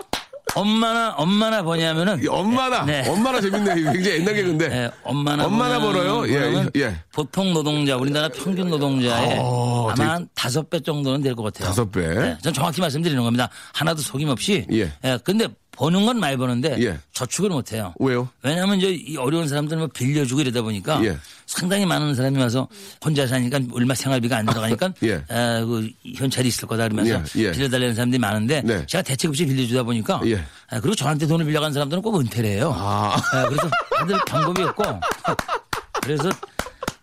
엄마나 0.55 1.11
엄마나 1.17 1.61
버냐면은 1.63 2.23
이 2.23 2.27
엄마나 2.27 2.85
네. 2.85 3.07
엄마나 3.09 3.41
재밌네. 3.41 3.75
이거 3.81 3.91
굉장히 3.91 4.19
옛날 4.19 4.33
개그인데. 4.35 4.65
예, 4.71 4.91
엄마나 5.03 5.45
엄마나 5.45 5.79
벌어요? 5.79 6.27
예, 6.27 6.33
그러면 6.39 6.71
예. 6.77 6.95
보통 7.13 7.53
노동자 7.53 7.97
우리나라 7.97 8.29
평균 8.29 8.69
노동자의 8.69 9.37
어, 9.41 9.89
아마 9.91 10.13
한 10.13 10.27
다섯 10.33 10.69
배 10.69 10.79
정도는 10.79 11.21
될 11.21 11.35
것 11.35 11.43
같아요. 11.43 11.67
다섯 11.67 11.91
배? 11.91 12.07
네, 12.07 12.37
전 12.41 12.53
정확히 12.53 12.79
말씀드리는 12.81 13.21
겁니다. 13.21 13.49
하나도 13.73 14.01
속임 14.01 14.29
없이. 14.29 14.65
예. 14.71 14.91
근데 15.23 15.47
버는 15.75 16.05
건 16.05 16.19
많이 16.19 16.37
버는데 16.37 16.77
예. 16.79 16.99
저축을 17.13 17.49
못 17.49 17.71
해요. 17.73 17.93
왜요? 17.99 18.29
왜냐하면 18.41 18.77
이제 18.77 18.89
이 18.91 19.17
어려운 19.17 19.47
사람들은 19.47 19.79
뭐 19.79 19.87
빌려주고 19.87 20.41
이러다 20.41 20.61
보니까 20.61 21.03
예. 21.03 21.17
상당히 21.45 21.85
많은 21.85 22.15
사람이 22.15 22.39
와서 22.39 22.67
혼자 23.03 23.27
사니까 23.27 23.59
얼마 23.73 23.93
생활비가 23.93 24.37
안 24.37 24.45
들어가니까 24.45 24.93
예. 25.03 25.23
아, 25.29 25.63
그 25.65 25.89
현찰이 26.15 26.47
있을 26.47 26.67
거다 26.67 26.87
그러면서 26.87 27.21
예, 27.39 27.43
예. 27.45 27.51
빌려달라는 27.51 27.95
사람들이 27.95 28.19
많은데 28.19 28.61
네. 28.63 28.85
제가 28.85 29.01
대책 29.01 29.29
없이 29.29 29.45
빌려주다 29.45 29.83
보니까 29.83 30.21
예. 30.25 30.43
아, 30.69 30.79
그리고 30.79 30.95
저한테 30.95 31.27
돈을 31.27 31.45
빌려간 31.45 31.73
사람들은 31.73 32.01
꼭 32.01 32.19
은퇴를 32.19 32.49
해요. 32.49 32.73
아. 32.75 33.15
아, 33.15 33.47
그래서 33.47 33.69
다들 33.97 34.17
방법이 34.27 34.63
없고 34.63 34.83
그래서 36.01 36.29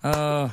어 0.05 0.51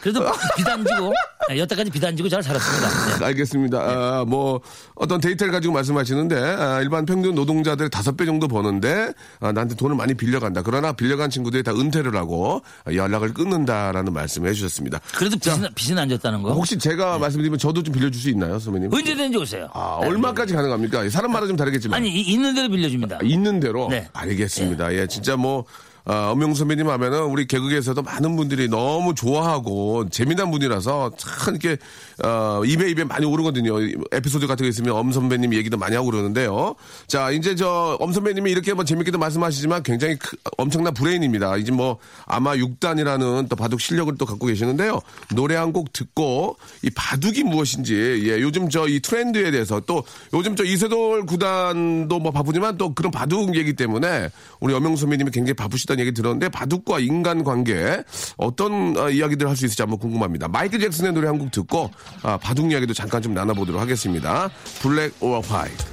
그래도 0.00 0.20
비단지고 0.56 1.12
네, 1.48 1.58
여태까지 1.58 1.90
비단지고 1.90 2.28
잘 2.28 2.42
살았습니다. 2.42 3.18
네. 3.18 3.24
알겠습니다. 3.24 3.78
아, 3.80 4.24
뭐 4.26 4.60
어떤 4.94 5.20
데이터를 5.20 5.52
가지고 5.52 5.72
말씀하시는데 5.74 6.36
아, 6.38 6.80
일반 6.82 7.04
평균 7.06 7.34
노동자들의 7.34 7.90
다섯 7.90 8.16
배 8.16 8.26
정도 8.26 8.46
버는데 8.48 9.12
아, 9.40 9.50
나한테 9.52 9.74
돈을 9.74 9.96
많이 9.96 10.14
빌려간다. 10.14 10.62
그러나 10.62 10.92
빌려간 10.92 11.30
친구들이 11.30 11.62
다 11.62 11.72
은퇴를 11.72 12.14
하고 12.16 12.60
아, 12.84 12.92
연락을 12.92 13.32
끊는다라는 13.34 14.12
말씀을 14.12 14.50
해주셨습니다. 14.50 15.00
그래도 15.16 15.36
빚은, 15.38 15.68
빚은 15.74 15.98
안 15.98 16.08
졌다는 16.08 16.42
거. 16.42 16.52
혹시 16.52 16.78
제가 16.78 17.18
말씀드리면 17.18 17.58
저도 17.58 17.82
좀 17.82 17.94
빌려줄 17.94 18.20
수 18.20 18.28
있나요, 18.28 18.58
선배님? 18.58 18.92
언제든지 18.92 19.38
오세요. 19.38 19.68
아, 19.72 19.98
네. 20.02 20.06
얼마까지 20.08 20.54
가능합니까? 20.54 21.08
사람마다 21.08 21.46
좀 21.46 21.56
다르겠지만. 21.56 21.96
아니 21.98 22.10
이- 22.10 22.20
있는 22.32 22.54
대로 22.54 22.68
빌려줍니다. 22.68 23.18
있는 23.22 23.58
대로 23.58 23.88
네. 23.90 24.08
알겠습니다. 24.12 24.92
예, 24.94 25.06
진짜 25.06 25.34
뭐 25.36 25.64
아, 26.08 26.30
엄명수 26.30 26.60
선배님 26.60 26.88
하면은 26.88 27.22
우리 27.24 27.46
개그계에서도 27.46 28.00
많은 28.02 28.34
분들이 28.34 28.66
너무 28.68 29.14
좋아하고 29.14 30.08
재미난 30.08 30.50
분이라서 30.50 31.12
참 31.18 31.54
이렇게 31.54 31.76
어, 32.24 32.62
입에 32.64 32.90
입에 32.90 33.04
많이 33.04 33.26
오르거든요. 33.26 33.74
에피소드 34.10 34.46
같은 34.46 34.64
거 34.64 34.68
있으면 34.70 34.96
엄 34.96 35.12
선배님 35.12 35.52
얘기도 35.54 35.76
많이 35.76 35.94
하고 35.94 36.10
그러는데요. 36.10 36.74
자, 37.06 37.30
이제 37.30 37.54
저 37.54 37.96
엄 38.00 38.12
선배님이 38.12 38.50
이렇게 38.50 38.72
뭐 38.74 38.84
재밌게도 38.84 39.18
말씀하시지만 39.18 39.82
굉장히 39.82 40.16
크- 40.18 40.36
엄청난 40.56 40.94
브레인입니다. 40.94 41.56
이제 41.58 41.72
뭐 41.72 41.98
아마 42.26 42.54
6단이라는 42.56 43.48
또 43.48 43.56
바둑 43.56 43.80
실력을 43.80 44.14
또 44.16 44.24
갖고 44.26 44.46
계시는데요. 44.46 45.00
노래 45.34 45.54
한 45.56 45.68
곡 45.72 45.92
듣고 45.92 46.56
이 46.82 46.88
바둑이 46.90 47.42
무엇인지 47.42 48.22
예, 48.24 48.40
요즘 48.40 48.70
저 48.70 48.86
이 48.88 49.00
트렌드에 49.00 49.50
대해서 49.50 49.80
또 49.80 50.02
요즘 50.32 50.56
저 50.56 50.64
이세돌 50.64 51.26
구단도 51.26 52.18
뭐 52.20 52.32
바쁘지만 52.32 52.78
또 52.78 52.94
그런 52.94 53.10
바둑 53.12 53.54
얘기 53.54 53.74
때문에 53.74 54.30
우리 54.60 54.72
엄영수 54.72 55.02
선배님이 55.02 55.30
굉장히 55.30 55.52
바쁘시다 55.54 55.97
는 55.98 56.06
얘기 56.06 56.12
들었는데 56.14 56.48
바둑과 56.50 57.00
인간 57.00 57.42
관계 57.44 58.02
어떤 58.36 58.96
어, 58.96 59.10
이야기들 59.10 59.48
할수 59.48 59.64
있을지 59.66 59.82
한번 59.82 59.98
궁금합니다. 59.98 60.46
마이클 60.48 60.78
잭슨의 60.80 61.12
노래 61.12 61.26
한 61.26 61.38
곡 61.38 61.50
듣고 61.50 61.90
아, 62.22 62.36
바둑 62.36 62.70
이야기도 62.72 62.94
잠깐 62.94 63.20
좀 63.22 63.34
나눠보도록 63.34 63.80
하겠습니다. 63.80 64.48
블랙 64.82 65.12
오어 65.20 65.40
화이트. 65.40 65.84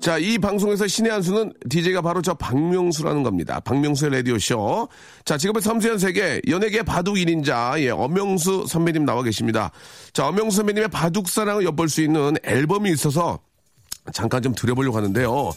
자, 0.00 0.16
이 0.16 0.38
방송에서 0.38 0.86
신의 0.86 1.12
한 1.12 1.20
수는 1.22 1.52
DJ가 1.68 2.00
바로 2.00 2.22
저 2.22 2.32
박명수라는 2.32 3.22
겁니다. 3.22 3.60
박명수의 3.60 4.12
라디오쇼. 4.12 4.88
자, 5.26 5.36
지금의 5.36 5.60
섬세한 5.60 5.98
세계, 5.98 6.40
연예계 6.48 6.82
바둑 6.84 7.16
1인자, 7.16 7.78
예, 7.80 7.90
엄명수 7.90 8.64
선배님 8.66 9.04
나와 9.04 9.22
계십니다. 9.22 9.70
자, 10.14 10.26
엄명수 10.26 10.56
선배님의 10.56 10.88
바둑 10.88 11.28
사랑을 11.28 11.64
엿볼 11.64 11.90
수 11.90 12.00
있는 12.00 12.34
앨범이 12.44 12.90
있어서 12.92 13.40
잠깐 14.14 14.40
좀 14.42 14.54
들여보려고 14.54 14.96
하는데요. 14.96 15.52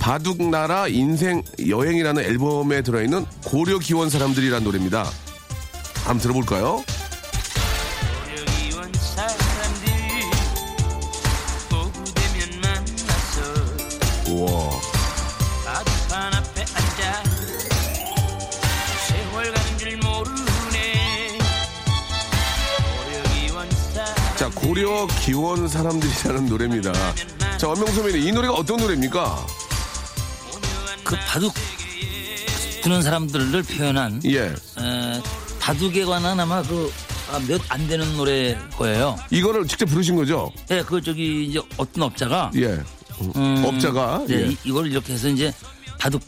바둑나라 0.00 0.88
인생 0.88 1.42
여행이라는 1.66 2.22
앨범에 2.22 2.82
들어있는 2.82 3.26
고려 3.44 3.78
기원 3.78 4.10
사람들이라는 4.10 4.64
노래입니다. 4.64 5.04
한번 6.04 6.18
들어볼까요? 6.18 6.82
우와. 14.28 14.70
자, 24.36 24.48
고려 24.54 25.06
기원 25.20 25.66
사람들이라는 25.66 26.46
노래입니다. 26.46 26.92
자, 27.58 27.74
선배님, 27.74 28.22
이 28.22 28.30
노래가 28.30 28.54
어떤 28.54 28.76
노래입니까? 28.76 29.44
그 31.28 31.32
바둑 31.32 31.54
두는 32.82 33.02
사람들을 33.02 33.62
표현한 33.64 34.22
예. 34.24 34.46
에, 34.46 34.52
바둑에 35.60 36.04
관한 36.06 36.40
아마 36.40 36.62
그몇안 36.62 37.86
되는 37.86 38.16
노래 38.16 38.56
거예요. 38.76 39.16
이거를 39.30 39.66
직접 39.66 39.86
부르신 39.86 40.16
거죠? 40.16 40.50
예, 40.70 40.82
그 40.82 41.00
저기 41.02 41.46
이제 41.46 41.60
어떤 41.76 42.04
업자가 42.04 42.50
예. 42.56 42.80
음, 43.36 43.62
업자가 43.66 44.24
네, 44.26 44.34
예. 44.34 44.46
이- 44.48 44.56
이걸 44.64 44.90
이렇게 44.90 45.12
해서 45.12 45.28
이제 45.28 45.52
바둑 46.00 46.22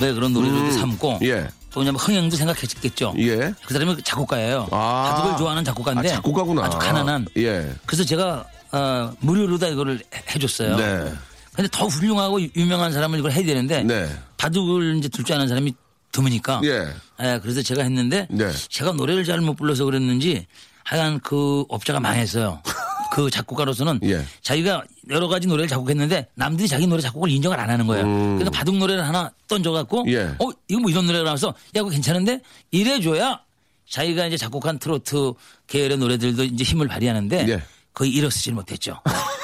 왜 0.00 0.12
그런 0.12 0.32
노래들도 0.32 0.64
음, 0.64 0.72
삼고 0.72 1.20
예. 1.22 1.46
또 1.70 1.80
그냥 1.80 1.94
흥행도 1.94 2.34
생각했겠죠. 2.36 3.14
예. 3.18 3.52
그 3.64 3.72
사람이 3.72 4.02
작곡가예요. 4.02 4.68
아. 4.72 5.14
바둑을 5.16 5.36
좋아하는 5.38 5.64
작곡가인데 5.64 6.08
아, 6.10 6.14
작곡가구나. 6.16 6.64
아주 6.64 6.78
가난한. 6.78 7.26
예. 7.36 7.70
그래서 7.86 8.04
제가 8.04 8.44
어, 8.72 9.12
무료로 9.20 9.58
다 9.58 9.68
이거를 9.68 10.00
해- 10.14 10.22
해줬어요. 10.34 10.76
네. 10.76 11.12
근데 11.54 11.68
더 11.70 11.86
훌륭하고 11.86 12.40
유- 12.40 12.48
유명한 12.56 12.92
사람은 12.92 13.18
이걸 13.18 13.32
해야 13.32 13.44
되는데 13.44 13.82
네. 13.82 14.08
바둑을 14.38 14.96
이제 14.96 15.08
둘 15.08 15.24
줄 15.24 15.34
아는 15.36 15.48
사람이 15.48 15.74
드무니까 16.10 16.60
예. 16.64 16.88
예, 17.22 17.38
그래서 17.42 17.62
제가 17.62 17.82
했는데 17.82 18.26
네. 18.30 18.50
제가 18.68 18.92
노래를 18.92 19.24
잘 19.24 19.40
못 19.40 19.54
불러서 19.54 19.84
그랬는지 19.84 20.46
하여간 20.84 21.20
그 21.20 21.64
업자가 21.68 22.00
망했어요. 22.00 22.60
그 23.12 23.30
작곡가로서는 23.30 24.00
예. 24.04 24.24
자기가 24.40 24.84
여러 25.10 25.28
가지 25.28 25.46
노래를 25.46 25.68
작곡했는데 25.68 26.28
남들이 26.34 26.66
자기 26.68 26.86
노래 26.86 27.02
작곡을 27.02 27.28
인정을 27.30 27.60
안 27.60 27.68
하는 27.68 27.86
거예요. 27.86 28.04
그러니까 28.04 28.50
바둑 28.50 28.76
노래를 28.78 29.06
하나 29.06 29.30
던져갖고 29.48 30.02
음. 30.04 30.08
예. 30.08 30.34
어 30.38 30.48
이거 30.68 30.80
뭐 30.80 30.90
이런 30.90 31.06
노래가 31.06 31.24
나와서 31.24 31.48
야 31.48 31.80
그거 31.82 31.90
괜찮은데 31.90 32.40
이래줘야 32.70 33.40
자기가 33.88 34.26
이제 34.26 34.36
작곡한 34.38 34.78
트로트 34.78 35.34
계열의 35.66 35.98
노래들도 35.98 36.44
이제 36.44 36.64
힘을 36.64 36.88
발휘하는데 36.88 37.46
예. 37.48 37.62
거의 37.92 38.10
일어서질 38.12 38.54
못했죠. 38.54 38.98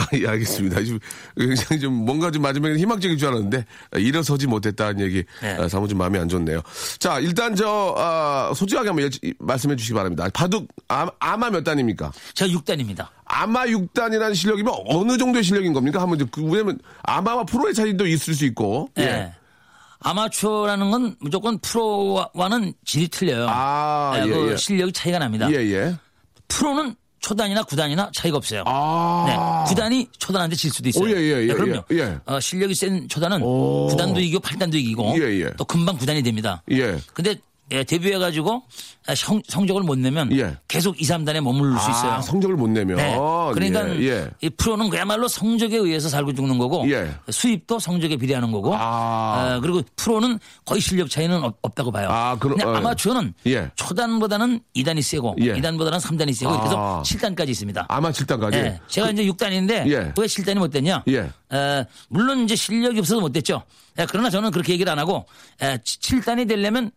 아, 0.00 0.06
예, 0.14 0.26
알겠습니다. 0.26 0.82
지금 0.82 0.98
굉장히 1.36 1.80
좀 1.80 1.92
뭔가 1.92 2.30
좀 2.30 2.40
마지막에 2.42 2.74
희망적인 2.76 3.18
줄 3.18 3.28
알았는데 3.28 3.64
아, 3.92 3.98
일어서지 3.98 4.46
못했다는 4.46 5.00
얘기 5.00 5.24
네. 5.42 5.56
아, 5.58 5.68
사뭇 5.68 5.88
좀 5.88 5.98
마음이 5.98 6.18
안 6.18 6.28
좋네요. 6.28 6.62
자, 6.98 7.18
일단 7.18 7.54
저 7.54 7.94
아, 7.98 8.52
솔직하게 8.54 8.88
한번 8.88 9.04
여- 9.04 9.30
말씀해 9.38 9.76
주시기 9.76 9.94
바랍니다. 9.94 10.26
바둑 10.32 10.68
아, 10.88 11.06
아마 11.18 11.50
몇 11.50 11.62
단입니까? 11.64 12.12
제가 12.34 12.50
6단입니다. 12.52 13.08
아마 13.26 13.64
6단이라는 13.66 14.34
실력이면 14.34 14.74
어느 14.86 15.18
정도의 15.18 15.44
실력인 15.44 15.72
겁니까? 15.72 16.00
한번 16.00 16.18
좀 16.18 16.28
그, 16.30 16.42
왜냐면 16.42 16.78
아마와 17.02 17.44
프로의 17.44 17.74
차이도 17.74 18.06
있을 18.06 18.34
수 18.34 18.44
있고. 18.46 18.88
예. 18.98 19.02
예. 19.02 19.32
아마추어라는 20.02 20.90
건 20.90 21.16
무조건 21.20 21.58
프로와는 21.58 22.72
질이 22.86 23.08
틀려요. 23.08 23.46
아, 23.50 24.14
예, 24.16 24.22
예, 24.26 24.32
그 24.32 24.52
예. 24.52 24.56
실력이 24.56 24.92
차이가 24.92 25.18
납니다. 25.18 25.50
예, 25.52 25.56
예. 25.56 25.94
프로는 26.48 26.94
초단이나 27.20 27.62
구단이나 27.62 28.10
차이가 28.14 28.36
없어요. 28.36 28.64
아. 28.66 29.24
네, 29.26 29.68
구단이 29.68 30.08
초단한테 30.18 30.56
질 30.56 30.70
수도 30.70 30.88
있어요. 30.88 31.04
오, 31.04 31.08
예, 31.08 31.16
예, 31.16 31.42
예, 31.42 31.46
네, 31.46 31.54
그럼요. 31.54 31.84
예, 31.92 31.98
예. 31.98 32.18
어, 32.26 32.40
실력이 32.40 32.74
센 32.74 33.08
초단은 33.08 33.42
오. 33.42 33.86
구단도 33.88 34.20
이기고 34.20 34.40
팔단도 34.40 34.76
이기고 34.78 35.14
예, 35.18 35.40
예. 35.42 35.50
또 35.56 35.64
금방 35.64 35.96
구단이 35.96 36.22
됩니다. 36.22 36.62
예. 36.70 36.96
근데 37.12 37.36
예, 37.72 37.84
데뷔해가지고 37.84 38.62
아, 39.06 39.14
성, 39.14 39.40
성적을 39.46 39.82
못 39.82 39.98
내면 39.98 40.30
예. 40.36 40.56
계속 40.68 41.00
2, 41.00 41.04
3단에 41.04 41.40
머무를 41.40 41.78
수 41.78 41.90
있어요. 41.90 42.12
아, 42.12 42.20
성적을 42.20 42.56
못 42.56 42.68
내면. 42.68 42.96
네. 42.96 43.16
그러니까 43.54 43.88
예, 44.00 44.08
예. 44.08 44.30
이 44.40 44.50
프로는 44.50 44.90
그야말로 44.90 45.28
성적에 45.28 45.76
의해서 45.76 46.08
살고 46.08 46.34
죽는 46.34 46.58
거고 46.58 46.90
예. 46.90 47.12
수입도 47.30 47.78
성적에 47.78 48.16
비례하는 48.16 48.50
거고 48.50 48.74
아. 48.74 49.56
어, 49.56 49.60
그리고 49.60 49.82
프로는 49.96 50.38
거의 50.64 50.80
실력 50.80 51.08
차이는 51.08 51.42
없, 51.42 51.74
다고 51.74 51.92
봐요. 51.92 52.08
아, 52.10 52.36
그럼, 52.38 52.56
근데 52.58 52.68
어. 52.68 52.74
아마추어는 52.74 53.34
예. 53.46 53.70
초단보다는 53.76 54.60
2단이 54.74 55.02
세고 55.02 55.36
예. 55.40 55.54
2단보다는 55.54 56.00
3단이 56.00 56.34
세고 56.34 56.52
이렇게 56.52 56.66
해서 56.66 56.98
아. 56.98 57.02
7단까지 57.02 57.48
있습니다. 57.50 57.86
아마 57.88 58.10
7단까지. 58.10 58.54
예. 58.54 58.80
제가 58.88 59.10
이제 59.10 59.24
6단인데 59.26 59.86
예. 59.88 59.96
왜 59.96 60.12
7단이 60.12 60.58
못 60.58 60.68
됐냐? 60.70 61.04
예. 61.08 61.30
어, 61.50 61.84
물론 62.08 62.40
이제 62.40 62.56
실력이 62.56 62.98
없어서 62.98 63.20
못 63.20 63.32
됐죠. 63.32 63.62
예, 63.98 64.06
그러나 64.08 64.30
저는 64.30 64.50
그렇게 64.50 64.72
얘기를 64.72 64.90
안 64.90 64.98
하고 64.98 65.26
예, 65.62 65.78
7단이 65.78 66.48
되려면 66.48 66.90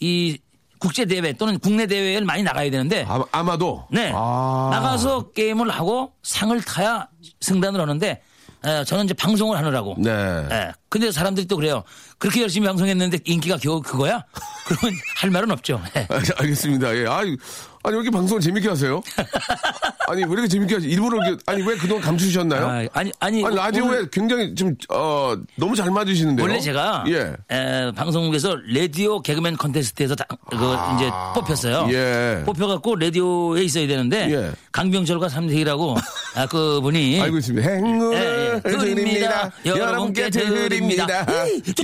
이 0.00 0.38
국제 0.78 1.04
대회 1.06 1.32
또는 1.32 1.58
국내 1.58 1.86
대회를 1.86 2.26
많이 2.26 2.42
나가야 2.42 2.70
되는데 2.70 3.06
아마, 3.08 3.24
아마도. 3.32 3.86
네. 3.90 4.12
아. 4.14 4.68
나가서 4.70 5.30
게임을 5.30 5.70
하고 5.70 6.12
상을 6.22 6.60
타야 6.62 7.08
승단을 7.40 7.80
하는데 7.80 8.20
에, 8.66 8.84
저는 8.84 9.04
이제 9.04 9.14
방송을 9.14 9.56
하느라고. 9.58 9.94
네. 9.98 10.10
예. 10.50 10.72
근데 10.88 11.10
사람들이 11.12 11.46
또 11.46 11.56
그래요. 11.56 11.84
그렇게 12.18 12.42
열심히 12.42 12.66
방송했는데 12.66 13.18
인기가 13.24 13.56
겨우 13.58 13.80
그거야? 13.80 14.24
그러면 14.66 14.98
할 15.16 15.30
말은 15.30 15.50
없죠. 15.50 15.82
예. 15.96 16.06
아, 16.10 16.20
알겠습니다. 16.38 16.96
예. 16.96 17.06
아니, 17.06 17.36
아니, 17.84 17.96
왜 17.96 18.02
이렇게 18.02 18.10
방송을 18.10 18.40
재밌게 18.40 18.66
하세요? 18.66 19.02
아니, 20.08 20.24
왜 20.24 20.30
이렇게 20.32 20.48
재밌게 20.48 20.74
하세요? 20.74 20.90
일부러 20.90 21.18
이렇게, 21.26 21.42
아니, 21.46 21.62
왜 21.62 21.76
그동안 21.76 22.02
감추셨나요? 22.02 22.66
아, 22.66 22.72
아니, 22.94 23.12
아니. 23.20 23.44
아니, 23.44 23.56
라디오에 23.56 23.86
오늘 23.86 24.10
굉장히 24.10 24.54
좀, 24.54 24.74
어, 24.88 25.34
너무 25.56 25.76
잘 25.76 25.90
맞으시는데요. 25.90 26.46
원래 26.46 26.60
제가 26.60 27.04
예. 27.08 27.34
에, 27.54 27.92
방송국에서 27.92 28.56
라디오 28.72 29.20
개그맨 29.20 29.58
컨테스트에서 29.58 30.14
다, 30.14 30.24
그 30.50 30.56
이제 30.96 31.10
뽑혔어요. 31.34 31.76
아, 31.80 31.92
예. 31.92 32.42
뽑혀갖고 32.46 32.96
라디오에 32.96 33.62
있어야 33.62 33.86
되는데 33.86 34.30
예. 34.32 34.52
강병철과 34.72 35.28
삼세희라고 35.28 35.96
아, 36.36 36.46
그 36.46 36.80
분이 36.80 37.20
알고 37.22 37.36
있습니다. 37.36 37.68
행운을 37.68 38.16
예, 38.16 38.62
예. 38.64 38.78
드립니다. 38.78 39.50
여러분께 39.66 40.30
드립니다. 40.30 41.26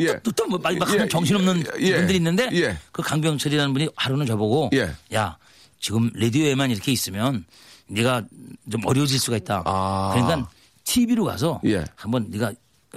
예. 0.00 0.18
또또뭐 0.22 0.58
막, 0.62 0.74
막 0.78 0.94
예. 0.98 1.06
정신없는 1.08 1.64
예. 1.80 1.96
분들이 1.96 2.16
있는데 2.16 2.48
예. 2.54 2.76
그 2.90 3.02
강병철이라는 3.02 3.72
분이 3.74 3.88
하루는 3.96 4.24
저보고 4.24 4.70
예. 4.72 4.90
야 5.14 5.36
지금 5.80 6.10
라디오에만 6.14 6.70
이렇게 6.70 6.92
있으면 6.92 7.44
네가 7.88 8.22
좀 8.70 8.86
어려워질 8.86 9.18
수가 9.18 9.36
있다. 9.38 9.62
아. 9.64 10.10
그러니까 10.14 10.48
TV로 10.84 11.24
가서 11.24 11.60
예. 11.64 11.84
한번 11.96 12.26
네가 12.30 12.52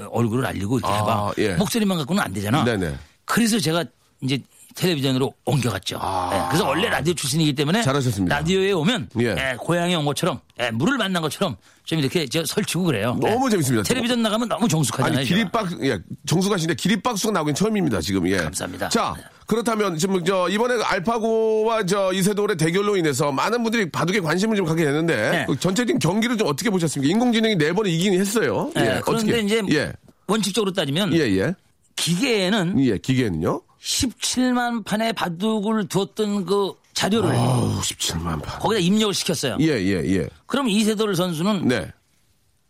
얼굴을 0.10 0.46
알리고 0.46 0.80
이렇게 0.80 0.94
아, 0.94 0.98
해봐. 0.98 1.34
예. 1.40 1.56
목소리만 1.56 1.98
갖고는 1.98 2.22
안 2.22 2.34
되잖아. 2.34 2.64
네네. 2.64 2.96
그래서 3.26 3.60
제가 3.60 3.86
이제 4.22 4.40
텔레비전으로 4.76 5.34
옮겨갔죠. 5.46 6.00
예, 6.34 6.38
그래서 6.50 6.68
원래 6.68 6.90
라디오 6.90 7.14
출신이기 7.14 7.54
때문에 7.56 7.80
아. 7.80 7.84
잘하셨습니다. 7.84 8.36
라디오에 8.38 8.72
오면 8.72 9.10
예. 9.22 9.26
예, 9.30 9.56
고향에 9.58 9.96
온 9.96 10.06
것처럼 10.06 10.40
예, 10.60 10.72
물을 10.72 10.98
만난 10.98 11.22
것처럼 11.22 11.56
좀 11.84 12.00
이렇게 12.00 12.26
저 12.28 12.46
설치고 12.46 12.84
그래요. 12.84 13.18
너무 13.22 13.48
예. 13.48 13.52
재밌습니다. 13.52 13.84
텔레비전 13.84 14.22
나가면 14.22 14.50
너무 14.50 14.68
정숙하잖아요. 14.68 15.20
아니, 15.20 15.28
제가. 15.28 15.38
기립박수, 15.38 15.80
예, 15.84 16.00
정수가신데 16.26 16.76
기립박수가 16.76 17.34
나오긴 17.34 17.56
처음입니다, 17.56 18.02
지금, 18.02 18.28
예. 18.28 18.38
감사합니다. 18.38 18.90
자, 18.90 19.14
네. 19.18 19.24
그렇다면 19.46 19.98
지금 19.98 20.24
저 20.24 20.48
이번에 20.50 20.82
알파고와 20.84 21.86
저 21.86 22.14
이세돌의 22.14 22.58
대결로 22.58 22.96
인해서 22.96 23.32
많은 23.32 23.62
분들이 23.64 23.90
바둑에 23.92 24.22
관심을 24.22 24.56
좀 24.56 24.66
갖게 24.66 24.86
되는데 24.86 25.32
네. 25.32 25.46
그 25.48 25.60
전체적인 25.60 26.00
경기를 26.00 26.38
좀 26.38 26.48
어떻게 26.48 26.70
보셨습니까? 26.70 27.12
인공지능이 27.12 27.58
네 27.58 27.74
번을 27.74 27.92
이기긴 27.92 28.14
했어요. 28.20 28.72
예, 28.78 28.82
예, 28.82 29.02
그런데 29.04 29.34
어떻게? 29.34 29.40
이제 29.40 29.62
예, 29.72 29.94
원칙적으로 30.28 30.72
따지면 30.72 31.14
예, 31.14 31.20
예. 31.20 31.54
기계에는 31.98 32.80
예, 32.86 32.98
기계는요? 32.98 33.62
17만 33.84 34.86
판의 34.86 35.14
바둑을 35.14 35.88
두었던 35.88 36.46
그 36.46 36.74
자료를 36.94 37.36
어우, 37.36 37.82
17만 37.82 38.42
판. 38.42 38.60
거기다 38.60 38.80
입력을 38.80 39.14
시켰어요. 39.14 39.58
예, 39.60 39.68
예, 39.68 40.16
예. 40.16 40.30
그럼 40.46 40.70
이세돌 40.70 41.16
선수는 41.16 41.68
네. 41.68 41.92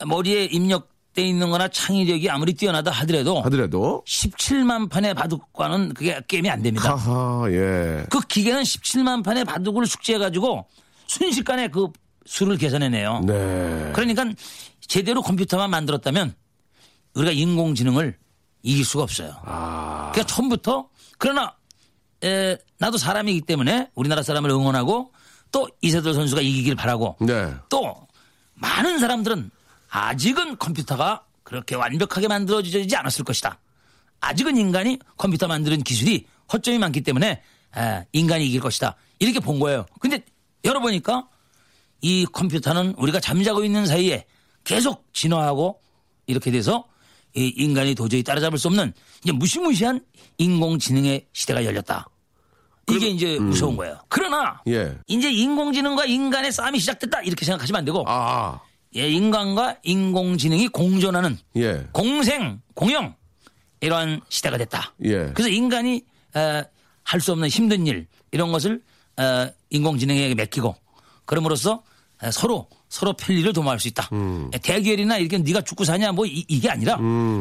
머리에 0.06 0.46
입력돼 0.46 1.22
있는 1.22 1.52
거나 1.52 1.68
창의력이 1.68 2.30
아무리 2.30 2.54
뛰어나다 2.54 2.90
하더라도 2.92 3.42
하더라도. 3.44 4.04
17만 4.08 4.90
판의 4.90 5.14
바둑과는 5.14 5.94
그게 5.94 6.20
게임이 6.28 6.50
안 6.50 6.64
됩니다. 6.64 6.96
하하, 6.96 7.46
예. 7.52 8.06
그 8.10 8.20
기계는 8.22 8.64
17만 8.64 9.24
판의 9.24 9.46
바둑을 9.46 9.86
숙지해가지고 9.86 10.66
순식간에 11.08 11.68
그 11.68 11.90
수를 12.26 12.58
계산해내요. 12.58 13.22
네. 13.28 13.92
그러니까 13.94 14.26
제대로 14.88 15.22
컴퓨터만 15.22 15.70
만들었다면 15.70 16.34
우리가 17.14 17.32
인공지능을 17.34 18.18
이길 18.64 18.84
수가 18.86 19.04
없어요. 19.04 19.36
아. 19.44 20.10
그러니까 20.14 20.34
처음부터 20.34 20.88
그러나 21.24 21.56
에, 22.22 22.58
나도 22.80 22.98
사람이기 22.98 23.42
때문에 23.44 23.90
우리나라 23.96 24.24
사람을 24.24 24.50
응원하고 24.50 25.14
또 25.54 25.70
이세돌 25.82 26.14
선수가 26.14 26.42
이기길 26.42 26.76
바라고 26.76 27.16
네. 27.22 27.56
또 27.70 27.96
많은 28.56 29.00
사람들은 29.00 29.50
아직은 29.90 30.58
컴퓨터가 30.58 31.26
그렇게 31.44 31.76
완벽하게 31.76 32.28
만들어지지 32.28 32.94
않았을 32.94 33.24
것이다. 33.24 33.58
아직은 34.20 34.58
인간이 34.58 35.00
컴퓨터 35.16 35.48
만드는 35.48 35.84
기술이 35.84 36.28
허점이 36.52 36.78
많기 36.78 37.00
때문에 37.00 37.42
에, 37.78 38.08
인간이 38.12 38.46
이길 38.46 38.60
것이다. 38.60 38.98
이렇게 39.20 39.40
본 39.40 39.60
거예요. 39.60 39.86
근데 40.02 40.26
열어보니까 40.66 41.30
이 42.02 42.26
컴퓨터는 42.34 42.96
우리가 42.98 43.22
잠자고 43.22 43.64
있는 43.64 43.86
사이에 43.86 44.26
계속 44.66 45.08
진화하고 45.14 45.80
이렇게 46.28 46.52
돼서 46.52 46.84
이 46.84 46.93
인간이 47.34 47.96
도저히 47.96 48.24
따라잡을 48.24 48.58
수 48.58 48.68
없는 48.68 48.94
이제 49.24 49.32
무시무시한 49.32 50.02
인공지능의 50.38 51.28
시대가 51.34 51.64
열렸다. 51.66 52.08
이게 52.90 53.08
이제 53.08 53.40
무서운 53.40 53.78
거예요. 53.78 54.00
그러나 54.10 54.62
예. 54.68 54.98
이제 55.08 55.32
인공지능과 55.32 56.06
인간의 56.06 56.52
싸움이 56.52 56.80
시작됐다 56.80 57.22
이렇게 57.22 57.46
생각하시면 57.46 57.80
안 57.80 57.86
되고 57.86 58.04
아, 58.08 58.60
예, 58.96 59.10
인간과 59.10 59.78
인공지능이 59.84 60.68
공존하는 60.68 61.38
예. 61.56 61.88
공생 61.94 62.62
공영 62.76 63.16
이러한 63.80 64.22
시대가 64.30 64.58
됐다. 64.58 64.94
예. 65.06 65.32
그래서 65.34 65.50
인간이 65.50 66.04
할 67.04 67.22
수 67.22 67.32
없는 67.32 67.48
힘든 67.50 67.86
일 67.88 68.08
이런 68.32 68.52
것을 68.52 68.82
어, 69.18 69.50
인공지능에게 69.70 70.36
맡기고 70.36 70.76
그럼으로써 71.26 71.84
에, 72.24 72.32
서로 72.32 72.68
서로 72.94 73.14
편리를 73.14 73.52
도모할 73.54 73.80
수 73.80 73.88
있다. 73.88 74.08
음. 74.12 74.52
에, 74.54 74.60
대결이나 74.60 75.18
이렇게 75.18 75.40
네가 75.40 75.62
죽고 75.62 75.84
사냐 75.84 76.12
뭐 76.12 76.28
이, 76.28 76.60
게 76.60 76.70
아니라 76.70 77.00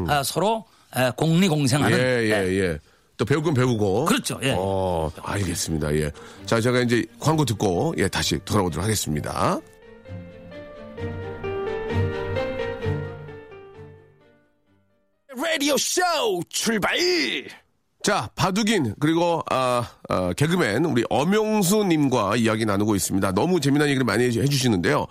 아, 0.09 0.23
서로 0.25 0.65
에, 0.97 1.11
공리공생하는 1.15 1.99
음. 1.99 2.03
예, 2.03 2.31
예, 2.31 2.59
예. 2.59 2.79
또 3.19 3.27
배울 3.27 3.43
건 3.43 3.53
배우고. 3.53 4.07
그렇죠. 4.07 4.41
예. 4.43 4.55
어, 4.57 5.11
알겠습니다. 5.23 5.95
예. 5.95 6.11
자, 6.47 6.59
제가 6.59 6.81
이제 6.81 7.05
광고 7.21 7.45
듣고, 7.45 7.95
예, 7.99 8.09
다시 8.09 8.38
돌아오도록 8.47 8.83
하겠습니다. 8.83 9.61
라디오 15.37 15.77
쇼 15.77 16.01
출발! 16.49 16.97
자, 18.03 18.29
바둑인, 18.35 18.95
그리고, 18.99 19.43
아, 19.49 19.88
아, 20.09 20.33
개그맨, 20.33 20.85
우리 20.87 21.05
엄영수님과 21.09 22.35
이야기 22.35 22.65
나누고 22.67 22.97
있습니다. 22.97 23.31
너무 23.33 23.61
재미난 23.61 23.87
얘기를 23.88 24.05
많이 24.05 24.25
해주- 24.29 24.43
해주시는데요. 24.43 25.07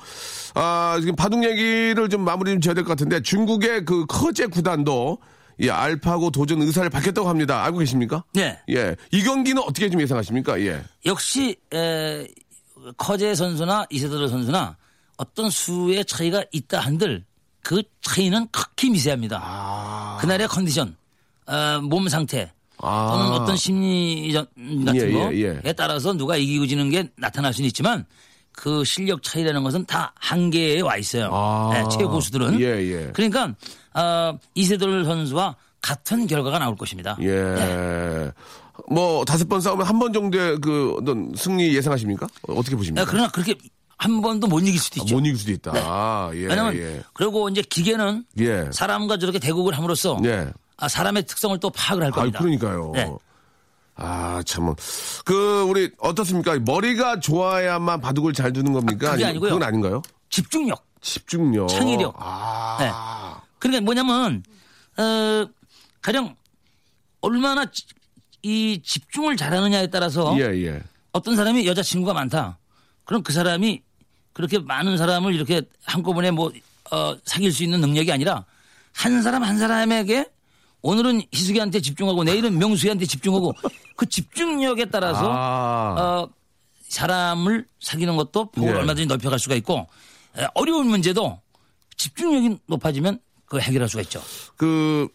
아, 0.56 0.98
지금 1.00 1.16
바둑 1.16 1.42
얘기를 1.46 2.10
좀 2.10 2.26
마무리 2.26 2.52
좀 2.52 2.60
지어야 2.60 2.74
될 2.76 2.84
것 2.84 2.90
같은데, 2.90 3.22
중국의 3.22 3.86
그 3.86 4.06
커제 4.08 4.46
구단도, 4.48 5.20
이 5.58 5.70
알파고 5.70 6.32
도전 6.32 6.62
의사를 6.64 6.90
밝혔다고 6.90 7.30
합니다. 7.30 7.64
알고 7.64 7.78
계십니까? 7.78 8.26
네. 8.34 8.60
예. 8.70 8.96
이 9.12 9.24
경기는 9.24 9.62
어떻게 9.62 9.90
좀 9.90 10.02
예상하십니까? 10.02 10.60
예. 10.62 10.84
역시 11.06 11.56
에, 11.74 12.28
커제 12.98 13.36
선수나 13.36 13.86
이세돌 13.92 14.28
선수나 14.28 14.76
어떤 15.18 15.50
수의 15.52 16.04
차이가 16.06 16.44
있다 16.52 16.80
한들 16.80 17.24
그 17.62 17.84
차이는 18.02 18.48
극히 18.52 18.90
미세합니다. 18.90 20.18
그날의 20.20 20.48
컨디션, 20.48 20.96
어, 21.46 21.80
몸 21.84 22.08
상태 22.10 22.52
아. 22.82 23.10
또는 23.12 23.32
어떤 23.32 23.56
심리 23.56 24.32
전- 24.34 24.46
같은 24.86 24.96
예, 24.96 25.12
거에 25.12 25.38
예, 25.42 25.62
예. 25.64 25.74
따라서 25.74 26.14
누가 26.14 26.36
이기고 26.38 26.68
지는 26.68 26.90
게 26.90 27.10
나타날 27.18 27.54
수는 27.54 27.68
있지만 27.68 28.06
그 28.52 28.84
실력 28.84 29.24
차이라는 29.24 29.64
것은 29.64 29.86
다 29.86 30.14
한계에 30.20 30.82
와 30.82 30.98
있어요. 30.98 31.30
아. 31.32 31.70
네, 31.74 31.84
최고수들은. 31.98 32.60
예, 32.60 32.66
예. 32.66 33.12
그러니까 33.14 33.54
어, 33.94 34.38
이세돌 34.56 35.06
선수와 35.06 35.56
같은 35.82 36.28
결과가 36.28 36.60
나올 36.60 36.76
것입니다. 36.76 37.18
예. 37.22 37.28
네. 37.32 38.32
뭐, 38.90 39.24
다섯 39.26 39.48
번 39.48 39.62
싸우면 39.62 39.86
한 39.86 40.00
번 40.00 40.12
정도의 40.14 40.58
그 40.60 40.96
어떤 41.00 41.32
승리 41.36 41.74
예상하십니까? 41.76 42.28
어, 42.48 42.54
어떻게 42.54 42.76
보십니까? 42.76 43.02
아, 43.02 43.06
그러나 43.10 43.30
그렇게 43.30 43.56
한 43.98 44.22
번도 44.22 44.48
못 44.48 44.60
이길 44.62 44.80
수도 44.80 45.02
아, 45.02 45.04
있죠. 45.04 45.16
못 45.16 45.22
이길 45.22 45.38
수도 45.38 45.52
있다. 45.52 45.72
네. 45.74 45.82
아, 45.84 46.32
예, 46.34 46.46
왜냐면 46.48 46.76
예. 46.76 47.02
그리고 47.14 47.48
이제 47.50 47.62
기계는 47.62 48.26
예. 48.40 48.68
사람과 48.72 49.18
저렇게 49.18 49.38
대국을 49.40 49.78
함으로써 49.78 50.20
예. 50.26 50.32
아, 50.34 50.52
사람의 50.88 51.24
특성을 51.26 51.58
또 51.60 51.70
파악을 51.70 52.04
할 52.04 52.10
아, 52.12 52.16
겁니다. 52.16 52.40
그러니까요. 52.40 52.92
네. 52.94 53.12
아, 53.96 54.42
참. 54.46 54.74
그, 55.26 55.62
우리, 55.64 55.92
어떻습니까? 56.00 56.58
머리가 56.60 57.20
좋아야만 57.20 58.02
바둑을 58.02 58.34
잘 58.34 58.52
두는 58.54 58.74
겁니까? 58.74 59.10
아, 59.10 59.12
그게 59.12 59.26
아니고요. 59.26 59.50
그건 59.52 59.64
아닌가요? 59.68 60.02
집중력. 60.30 60.84
집중력. 61.02 61.68
창의력. 61.68 62.16
아. 62.18 62.78
네. 62.80 62.92
그러니까 63.60 63.84
뭐냐면 63.84 64.44
어 64.98 65.48
가령 66.02 66.36
얼마나 67.22 67.66
지- 67.66 67.86
이 68.44 68.82
집중을 68.84 69.38
잘하느냐에 69.38 69.88
따라서 69.88 70.36
예, 70.40 70.46
예. 70.66 70.82
어떤 71.12 71.36
사람이 71.36 71.68
여자친구가 71.68 72.14
많다. 72.14 72.58
그럼 73.06 73.22
그 73.24 73.34
사람이 73.34 73.82
그렇게 74.34 74.58
많은 74.60 74.98
사람을 74.98 75.36
이렇게 75.36 75.62
한꺼번에 75.86 76.32
뭐, 76.32 76.52
어, 76.92 77.16
사귈 77.26 77.52
수 77.52 77.64
있는 77.64 77.82
능력이 77.82 78.12
아니라 78.12 78.46
한 78.94 79.22
사람 79.22 79.44
한 79.44 79.58
사람에게 79.58 80.26
오늘은 80.82 81.22
희숙이한테 81.32 81.82
집중하고 81.82 82.24
내일은 82.24 82.58
명수이한테 82.58 83.06
집중하고 83.06 83.54
그 83.96 84.08
집중력에 84.08 84.86
따라서 84.86 85.20
아. 85.32 85.96
어, 86.00 86.30
사람을 86.90 87.66
사귀는 87.80 88.16
것도 88.18 88.52
폭을 88.52 88.74
예. 88.74 88.78
얼마든지 88.80 89.08
넓혀갈 89.08 89.40
수가 89.40 89.56
있고 89.56 89.88
에, 90.38 90.46
어려운 90.56 90.88
문제도 90.88 91.40
집중력이 91.98 92.58
높아지면 92.68 93.20
그걸 93.46 93.62
해결할 93.62 93.90
수가 93.90 94.02
있죠. 94.04 94.22
그 94.58 95.08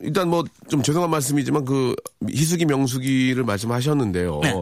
일단 0.00 0.28
뭐 0.28 0.44
좀 0.68 0.82
죄송한 0.82 1.10
말씀이지만 1.10 1.64
그 1.64 1.94
희숙이 2.28 2.64
명숙이를 2.66 3.44
말씀하셨는데요. 3.44 4.40
네. 4.42 4.54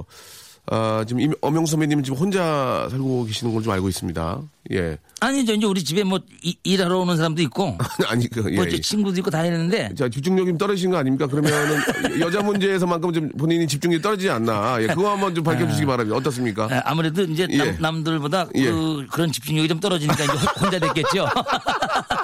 아, 0.73 1.05
지금 1.07 1.21
임- 1.21 1.33
엄영수 1.41 1.73
선배님 1.73 2.03
지금 2.05 2.17
혼자 2.19 2.87
살고 2.91 3.25
계시는 3.27 3.53
걸 3.53 3.61
좀 3.61 3.73
알고 3.73 3.89
있습니다. 3.89 4.41
예. 4.73 4.97
아니죠. 5.21 5.53
이제 5.53 5.67
우리 5.67 5.83
집에 5.83 6.05
뭐 6.05 6.21
이- 6.43 6.57
일하러 6.63 6.99
오는 7.01 7.17
사람도 7.17 7.43
있고 7.43 7.77
아니 8.09 8.29
그 8.31 8.45
예. 8.53 8.55
뭐 8.57 8.65
이제 8.65 8.81
친구도 8.81 9.19
있고 9.19 9.31
다 9.31 9.45
있는데 9.47 9.93
자, 9.97 10.09
집중력이 10.09 10.51
좀 10.51 10.59
떨어지신 10.59 10.91
거 10.91 10.97
아닙니까? 10.97 11.27
그러면은 11.27 11.77
여자 12.21 12.41
문제에서만큼 12.41 13.13
좀 13.13 13.29
본인이 13.31 13.67
집중력이 13.67 14.01
떨어지지 14.01 14.31
않나. 14.31 14.81
예, 14.81 14.87
그거 14.87 15.11
한번 15.11 15.35
좀 15.35 15.43
밝혀주시기 15.43 15.85
바랍니다. 15.87 16.17
어떻습니까? 16.17 16.69
에, 16.71 16.81
아무래도 16.85 17.23
이제 17.25 17.49
예. 17.51 17.73
남, 17.81 18.05
들보다 18.05 18.47
예. 18.55 18.71
그, 18.71 19.07
그런 19.11 19.33
집중력이 19.33 19.67
좀 19.69 19.81
떨어지니까 19.81 20.23
이제 20.25 20.33
혼- 20.33 20.65
혼자 20.67 20.79
됐겠죠. 20.79 21.27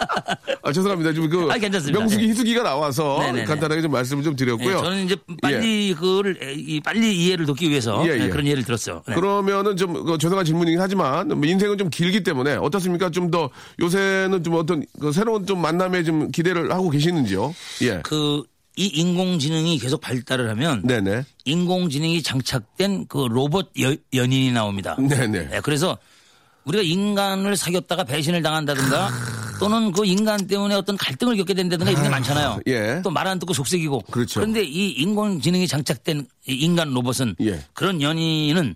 아, 0.67 0.73
죄송합니다. 0.73 1.13
지금 1.13 1.29
그 1.31 1.49
아, 1.51 1.59
괜찮습니다. 1.59 1.99
명숙이 2.01 2.23
네. 2.25 2.29
희숙이가 2.31 2.63
나와서 2.63 3.19
네네네. 3.21 3.45
간단하게 3.45 3.83
좀 3.83 3.93
말씀을 3.93 4.25
좀 4.25 4.33
예, 4.33 4.37
드렸고요. 4.37 4.79
저는 4.79 5.05
이제 5.05 5.17
빨리 5.41 5.95
그거를 5.95 6.39
에, 6.43 6.55
이 6.55 6.81
빨리 6.81 7.17
이해를 7.17 7.47
돕기 7.47 7.71
위해서 7.71 8.03
예, 8.07 8.19
예. 8.19 8.25
에, 8.25 8.29
그런 8.29 8.47
예를 8.47 8.65
들었어요. 8.65 9.03
네. 9.07 9.15
그러면은 9.15 9.77
좀 9.77 10.05
그, 10.05 10.19
죄송한 10.19 10.45
질문이긴 10.45 10.81
하지만 10.81 11.29
뭐 11.29 11.47
인생은 11.47 11.79
좀 11.79 11.89
길기 11.91 12.23
때문에 12.23 12.55
어떻습니까? 12.57 13.11
좀 13.11 13.31
더 13.31 13.51
요새는 13.81 14.45
좀 14.45 14.55
어떤 14.55 14.85
그 15.01 15.11
새로운 15.13 15.47
좀 15.47 15.61
만남에 15.61 16.05
좀 16.05 16.31
기대를 16.31 16.73
하고 16.73 16.91
계시는지요? 16.91 17.55
예. 17.83 18.01
그, 18.05 18.43
이 18.77 18.87
인공지능이 18.87 19.79
계속 19.79 20.01
발달을 20.01 20.51
하면 20.51 20.83
네네. 20.87 21.25
인공지능이 21.45 22.23
장착된 22.23 23.07
그 23.09 23.27
로봇 23.31 23.71
여- 23.81 23.97
연인이 24.15 24.53
나옵니다. 24.53 24.97
네네. 24.99 25.49
예, 25.55 25.61
그래서 25.63 25.97
우리가 26.67 26.83
인간을 26.83 27.57
사귀었다가 27.57 28.05
배신을 28.05 28.43
당한다든가 28.43 29.11
또는 29.59 29.91
그 29.93 30.05
인간 30.05 30.47
때문에 30.47 30.75
어떤 30.75 30.97
갈등을 30.99 31.37
겪게 31.37 31.55
된다든가 31.55 31.91
이런 31.91 32.03
게 32.03 32.09
많잖아요. 32.11 32.61
예. 32.67 33.01
또 33.03 33.11
말 33.11 33.27
안 33.27 33.39
듣고 33.39 33.55
속색이고. 33.55 34.03
그렇죠. 34.11 34.41
런데 34.41 34.63
이 34.63 34.91
인공지능이 34.91 35.67
장착된 35.67 36.27
이 36.49 36.55
인간 36.55 36.91
로봇은 36.93 37.37
예. 37.41 37.61
그런 37.73 38.03
연인은 38.03 38.75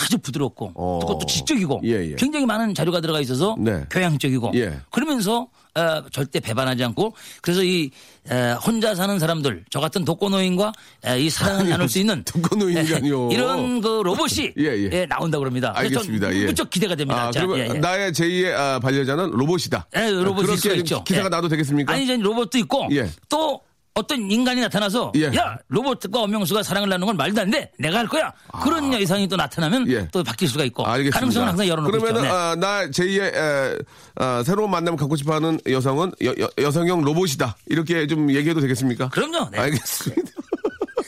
아주 0.00 0.18
부드럽고 0.18 0.72
어. 0.74 0.98
또 1.00 1.06
그것도 1.06 1.26
지적이고 1.26 1.82
예, 1.84 2.12
예. 2.12 2.14
굉장히 2.16 2.46
많은 2.46 2.74
자료가 2.74 3.00
들어가 3.00 3.20
있어서 3.20 3.56
네. 3.58 3.84
교양적이고 3.90 4.52
예. 4.54 4.80
그러면서 4.90 5.48
어, 5.74 6.02
절대 6.10 6.38
배반하지 6.40 6.84
않고 6.84 7.14
그래서 7.40 7.62
이 7.62 7.90
에, 8.30 8.52
혼자 8.52 8.94
사는 8.94 9.18
사람들 9.18 9.64
저 9.70 9.80
같은 9.80 10.04
독거노인과 10.04 10.72
에, 11.06 11.20
이 11.20 11.30
사랑을 11.30 11.68
나눌 11.68 11.88
수 11.88 11.98
있는 11.98 12.22
독거노인이라니요. 12.28 13.30
에, 13.30 13.34
이런 13.34 13.80
그 13.80 14.02
로봇이 14.04 14.52
예, 14.58 14.64
예. 14.64 14.90
예, 14.92 15.06
나온다 15.06 15.38
고 15.38 15.42
그럽니다. 15.42 15.72
알겠습니다. 15.74 16.28
전 16.28 16.36
예. 16.36 16.46
무척 16.46 16.70
기대가 16.70 16.94
됩니다. 16.94 17.28
아, 17.28 17.30
자, 17.30 17.40
그러면 17.40 17.58
예, 17.58 17.74
예. 17.74 17.78
나의 17.78 18.12
제2의 18.12 18.54
아, 18.54 18.78
반려자는 18.80 19.30
로봇이다. 19.30 19.86
예, 19.96 20.10
그렇게 20.10 20.56
수가 20.56 20.74
좀 20.74 20.76
있죠. 20.78 21.04
기사가 21.04 21.26
예. 21.26 21.28
나도 21.30 21.48
되겠습니까? 21.48 21.92
아니 21.92 22.04
이제 22.04 22.16
로봇도 22.16 22.58
있고 22.58 22.88
예. 22.92 23.08
또 23.28 23.60
어떤 23.94 24.30
인간이 24.30 24.60
나타나서 24.62 25.12
예. 25.16 25.26
야 25.36 25.58
로봇과 25.68 26.22
엄명수가 26.22 26.62
사랑을 26.62 26.88
나누는 26.88 27.08
건 27.08 27.16
말도 27.16 27.42
안 27.42 27.50
돼. 27.50 27.70
내가 27.78 27.98
할 27.98 28.08
거야. 28.08 28.32
그런 28.62 28.92
예상이 28.94 29.28
또 29.28 29.36
나타나면 29.36 29.82
아. 29.82 29.86
예. 29.88 30.08
또 30.10 30.24
바뀔 30.24 30.48
수가 30.48 30.64
있고 30.64 30.86
알겠습니다. 30.86 31.18
가능성은 31.18 31.48
항상 31.48 31.68
열어놓고 31.68 31.90
그러면은. 31.92 32.22
네. 32.22 32.28
아, 32.28 32.56
나 32.58 32.86
제2의 32.86 33.34
에, 33.34 33.76
아, 34.16 34.42
새로운 34.44 34.70
만남을 34.70 34.98
갖고 34.98 35.16
싶어하는 35.16 35.60
여성은 35.68 36.12
여, 36.24 36.34
여, 36.38 36.48
여성형 36.58 37.02
로봇이다. 37.02 37.56
이렇게 37.66 38.06
좀 38.06 38.30
얘기해도 38.30 38.60
되겠습니까? 38.60 39.10
그럼요. 39.10 39.50
네. 39.50 39.58
알겠습니다. 39.58 40.22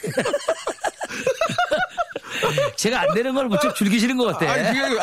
제가 2.76 3.00
안 3.00 3.14
되는 3.14 3.34
걸 3.34 3.48
무척 3.48 3.74
즐기시는 3.74 4.18
것 4.18 4.26
같아. 4.26 4.52
아니, 4.52 4.78
그게 4.78 4.94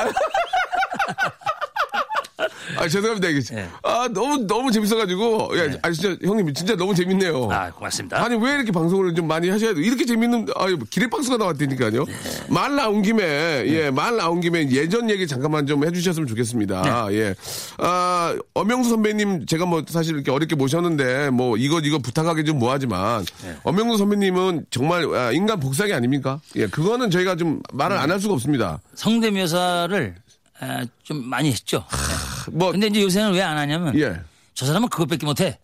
아, 2.78 2.88
죄송합니다. 2.88 3.28
이게. 3.30 3.42
예. 3.56 3.68
아, 3.84 4.08
너무, 4.14 4.46
너무 4.48 4.72
재밌어가지고. 4.72 5.58
야, 5.58 5.78
아, 5.82 5.92
진짜, 5.92 6.16
형님, 6.24 6.54
진짜 6.54 6.76
너무 6.76 6.94
재밌네요. 6.96 7.50
아, 7.52 7.72
고맙습니다. 7.72 8.24
아니, 8.24 8.36
왜 8.36 8.54
이렇게 8.56 8.72
방송을 8.72 9.16
좀 9.16 9.28
많이 9.28 9.50
하셔야 9.50 9.74
돼? 9.74 9.82
이렇게 9.82 10.06
재밌는, 10.06 10.48
아유, 10.56 10.78
기립박수가 10.90 11.38
나왔다니까요. 11.38 12.06
네. 12.06 12.14
말 12.50 12.76
나온 12.76 13.02
김에, 13.02 13.24
예, 13.68 13.90
말 13.90 14.16
나온 14.18 14.40
김에 14.42 14.70
예전 14.72 15.10
얘기 15.10 15.26
잠깐만 15.28 15.66
좀 15.68 15.84
해주셨으면 15.86 16.28
좋겠습니다. 16.28 17.08
네. 17.10 17.16
예. 17.18 17.36
아, 17.80 18.36
엄영수 18.54 18.90
선배님, 18.92 19.46
제가 19.48 19.66
뭐 19.66 19.84
사실 19.88 20.14
이렇게 20.16 20.32
어렵게 20.32 20.56
모셨는데, 20.56 21.32
뭐, 21.32 21.58
이거, 21.58 21.80
이거 21.80 21.98
부탁하기 22.00 22.46
좀 22.46 22.60
뭐하지만, 22.60 23.26
네. 23.44 23.56
엄영수 23.64 23.98
선배님은 23.98 24.68
정말 24.70 25.06
아, 25.16 25.32
인간 25.32 25.60
복사기 25.60 25.94
아닙니까? 25.94 26.40
예, 26.56 26.68
그거는 26.68 27.10
저희가 27.10 27.36
좀 27.36 27.62
말을 27.74 27.98
안 27.98 28.12
할 28.12 28.20
수가 28.20 28.34
없습니다. 28.34 28.82
성대묘사를 28.96 30.16
아, 30.18 30.31
좀 31.04 31.28
많이 31.28 31.50
했죠. 31.52 31.84
뭐, 32.52 32.72
근데 32.72 32.88
이제 32.88 33.02
요새는 33.02 33.34
왜 33.34 33.42
안 33.42 33.58
하냐면 33.58 33.98
예. 34.00 34.20
저 34.54 34.66
사람은 34.66 34.90
그것밖에 34.90 35.26
못해. 35.26 35.58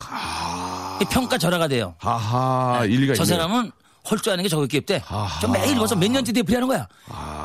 평가 1.11 1.37
절하가 1.37 1.67
돼요. 1.67 1.93
하하, 1.99 2.83
일리가 2.85 3.13
아, 3.13 3.15
저 3.15 3.23
있네요. 3.23 3.37
사람은 3.37 3.71
아는 4.31 4.43
게 4.43 4.49
저거밖에 4.49 4.77
없대. 4.77 5.03
좀 5.41 5.51
매일 5.51 5.75
벌써 5.75 5.95
몇 5.95 6.09
년째 6.09 6.31
되풀이하는 6.31 6.67
거야. 6.67 6.87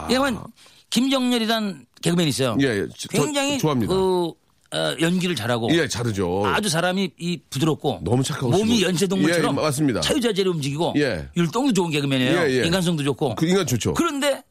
왜냐면 0.08 0.42
김정렬이란 0.90 1.86
개그맨 2.02 2.28
있어요. 2.28 2.56
예, 2.60 2.66
예. 2.66 2.86
저- 2.96 3.08
굉장히 3.08 3.58
좋아합니다. 3.58 3.92
그 3.92 4.32
어, 4.74 4.96
연기를 5.00 5.34
잘하고 5.36 5.68
예, 5.74 5.86
잘하죠. 5.86 6.44
아주 6.46 6.68
사람이 6.70 7.10
이 7.18 7.40
부드럽고 7.50 8.00
너무 8.04 8.22
착하고 8.22 8.48
몸이. 8.50 8.82
연쇄동물처럼 8.82 9.56
예, 9.58 9.60
맞습니다. 9.60 10.00
자유자재로 10.00 10.50
움직이고 10.52 10.94
예. 10.96 11.28
율동도 11.36 11.74
좋은 11.74 11.90
개그맨이에요. 11.90 12.38
예, 12.48 12.60
예. 12.62 12.64
인간성도 12.66 13.02
좋고. 13.04 13.34
그 13.34 13.46
인간 13.46 13.66
좋죠. 13.66 13.92
그런데 13.94 14.42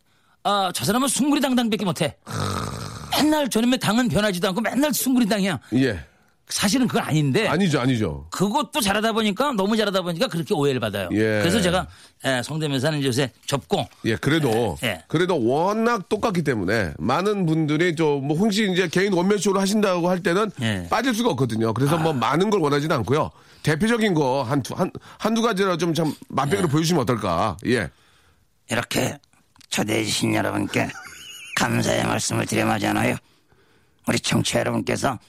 아, 0.44 0.72
저 0.76 0.86
사람은 0.86 1.08
숭구리당당밖에 1.08 1.86
못해. 1.86 2.18
맨날 3.22 3.50
저놈의 3.50 3.80
당은 3.80 4.10
변하지도 4.10 4.48
않고 4.50 4.62
맨날 4.62 4.94
숭구리 4.94 5.28
당이야. 5.28 5.60
예. 5.76 6.00
사실은 6.48 6.86
그건 6.86 7.04
아닌데 7.04 7.48
아니죠, 7.48 7.80
아니죠. 7.80 8.28
그것도 8.30 8.82
잘하다 8.82 9.14
보니까 9.14 9.54
너무 9.54 9.78
잘하다 9.78 10.02
보니까 10.02 10.28
그렇게 10.28 10.54
오해를 10.54 10.82
받아요. 10.82 11.08
예. 11.14 11.40
그래서 11.40 11.62
제가 11.62 11.88
예, 12.26 12.42
성대묘사는 12.44 13.02
요새 13.04 13.32
접고 13.46 13.88
예, 14.04 14.18
그래도, 14.18 14.78
예. 14.84 15.02
그래도 15.08 15.42
워낙 15.42 16.10
똑같기 16.10 16.44
때문에 16.44 16.94
많은 17.00 17.46
분들이 17.46 17.96
저뭐 17.96 18.36
혹시 18.38 18.70
이제 18.70 18.90
개인 18.90 19.14
원맨 19.14 19.38
쇼를 19.38 19.62
하신다고 19.62 20.10
할 20.10 20.22
때는 20.24 20.52
예. 20.62 20.88
빠질 20.90 21.14
수가 21.16 21.30
없거든요. 21.30 21.74
그래서 21.74 21.98
뭐 21.98 22.12
많은 22.12 22.50
걸 22.50 22.60
원하지는 22.60 22.94
않고요. 22.98 23.32
대표적인 23.64 24.14
거 24.14 24.44
한, 24.44 24.62
두- 24.62 24.74
한, 24.74 24.92
한두 25.20 25.42
가지라도 25.42 25.78
좀참 25.78 26.14
맛배기로 26.28 26.68
보여주시면 26.68 27.04
어떨까. 27.04 27.56
예. 27.68 27.90
이렇게 28.70 29.18
초대해 29.70 30.04
주신 30.04 30.34
여러분께 30.36 30.90
감사의 31.62 32.06
말씀을 32.06 32.48
드려마잖아요. 32.48 33.16
우리 34.08 34.20
청취자 34.20 34.62
여러분께서 34.62 35.20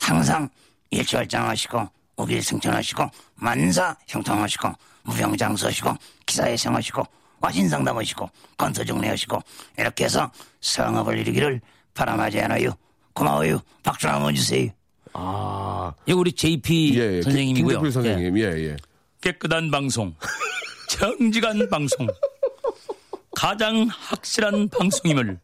항상 0.00 0.48
일취월장하시고 0.90 1.86
우길승천하시고 2.16 3.10
만사 3.34 3.94
형통하시고 4.08 4.72
무병장수하시고 5.02 5.94
기사회생하시고 6.24 7.02
와신상담하시고 7.40 8.30
건서정리하시고 8.56 9.38
이렇게 9.76 10.04
해서 10.04 10.30
성업을 10.62 11.18
이루기를 11.18 11.60
바람하잖아요. 11.92 12.70
고마워요. 13.12 13.60
박수 13.82 14.08
한번 14.08 14.34
주세요. 14.34 14.70
아, 15.12 15.92
이거 16.06 16.18
우리 16.18 16.32
JP 16.32 16.98
예, 16.98 17.16
예. 17.16 17.22
선생님이고요. 17.22 17.80
김대필 17.82 17.86
예. 17.86 17.92
선생님, 17.92 18.38
예, 18.38 18.42
예. 18.70 18.76
깨끗한 19.20 19.70
방송, 19.70 20.14
정직한 20.88 21.68
방송, 21.68 22.06
가장 23.34 23.88
확실한 23.90 24.68
방송임을 24.68 25.38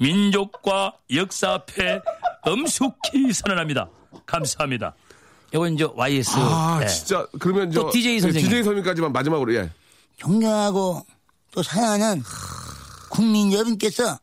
민족과 0.00 0.92
역사 1.14 1.54
앞에 1.54 2.00
엄숙히 2.42 3.32
선언합니다. 3.32 3.88
감사합니다. 4.26 4.94
이건 5.52 5.74
이제 5.74 5.84
YS. 5.84 6.32
아, 6.36 6.80
예. 6.82 6.86
진짜, 6.86 7.26
그러면 7.38 7.70
저. 7.70 7.82
또 7.82 7.90
DJ 7.90 8.20
선생님. 8.20 8.48
DJ 8.48 8.64
선생님까지만 8.64 9.12
마지막으로, 9.12 9.54
예. 9.54 9.70
존경하고 10.16 11.06
또 11.52 11.62
사랑하는 11.62 12.22
국민 13.08 13.52
여러분께서 13.52 14.18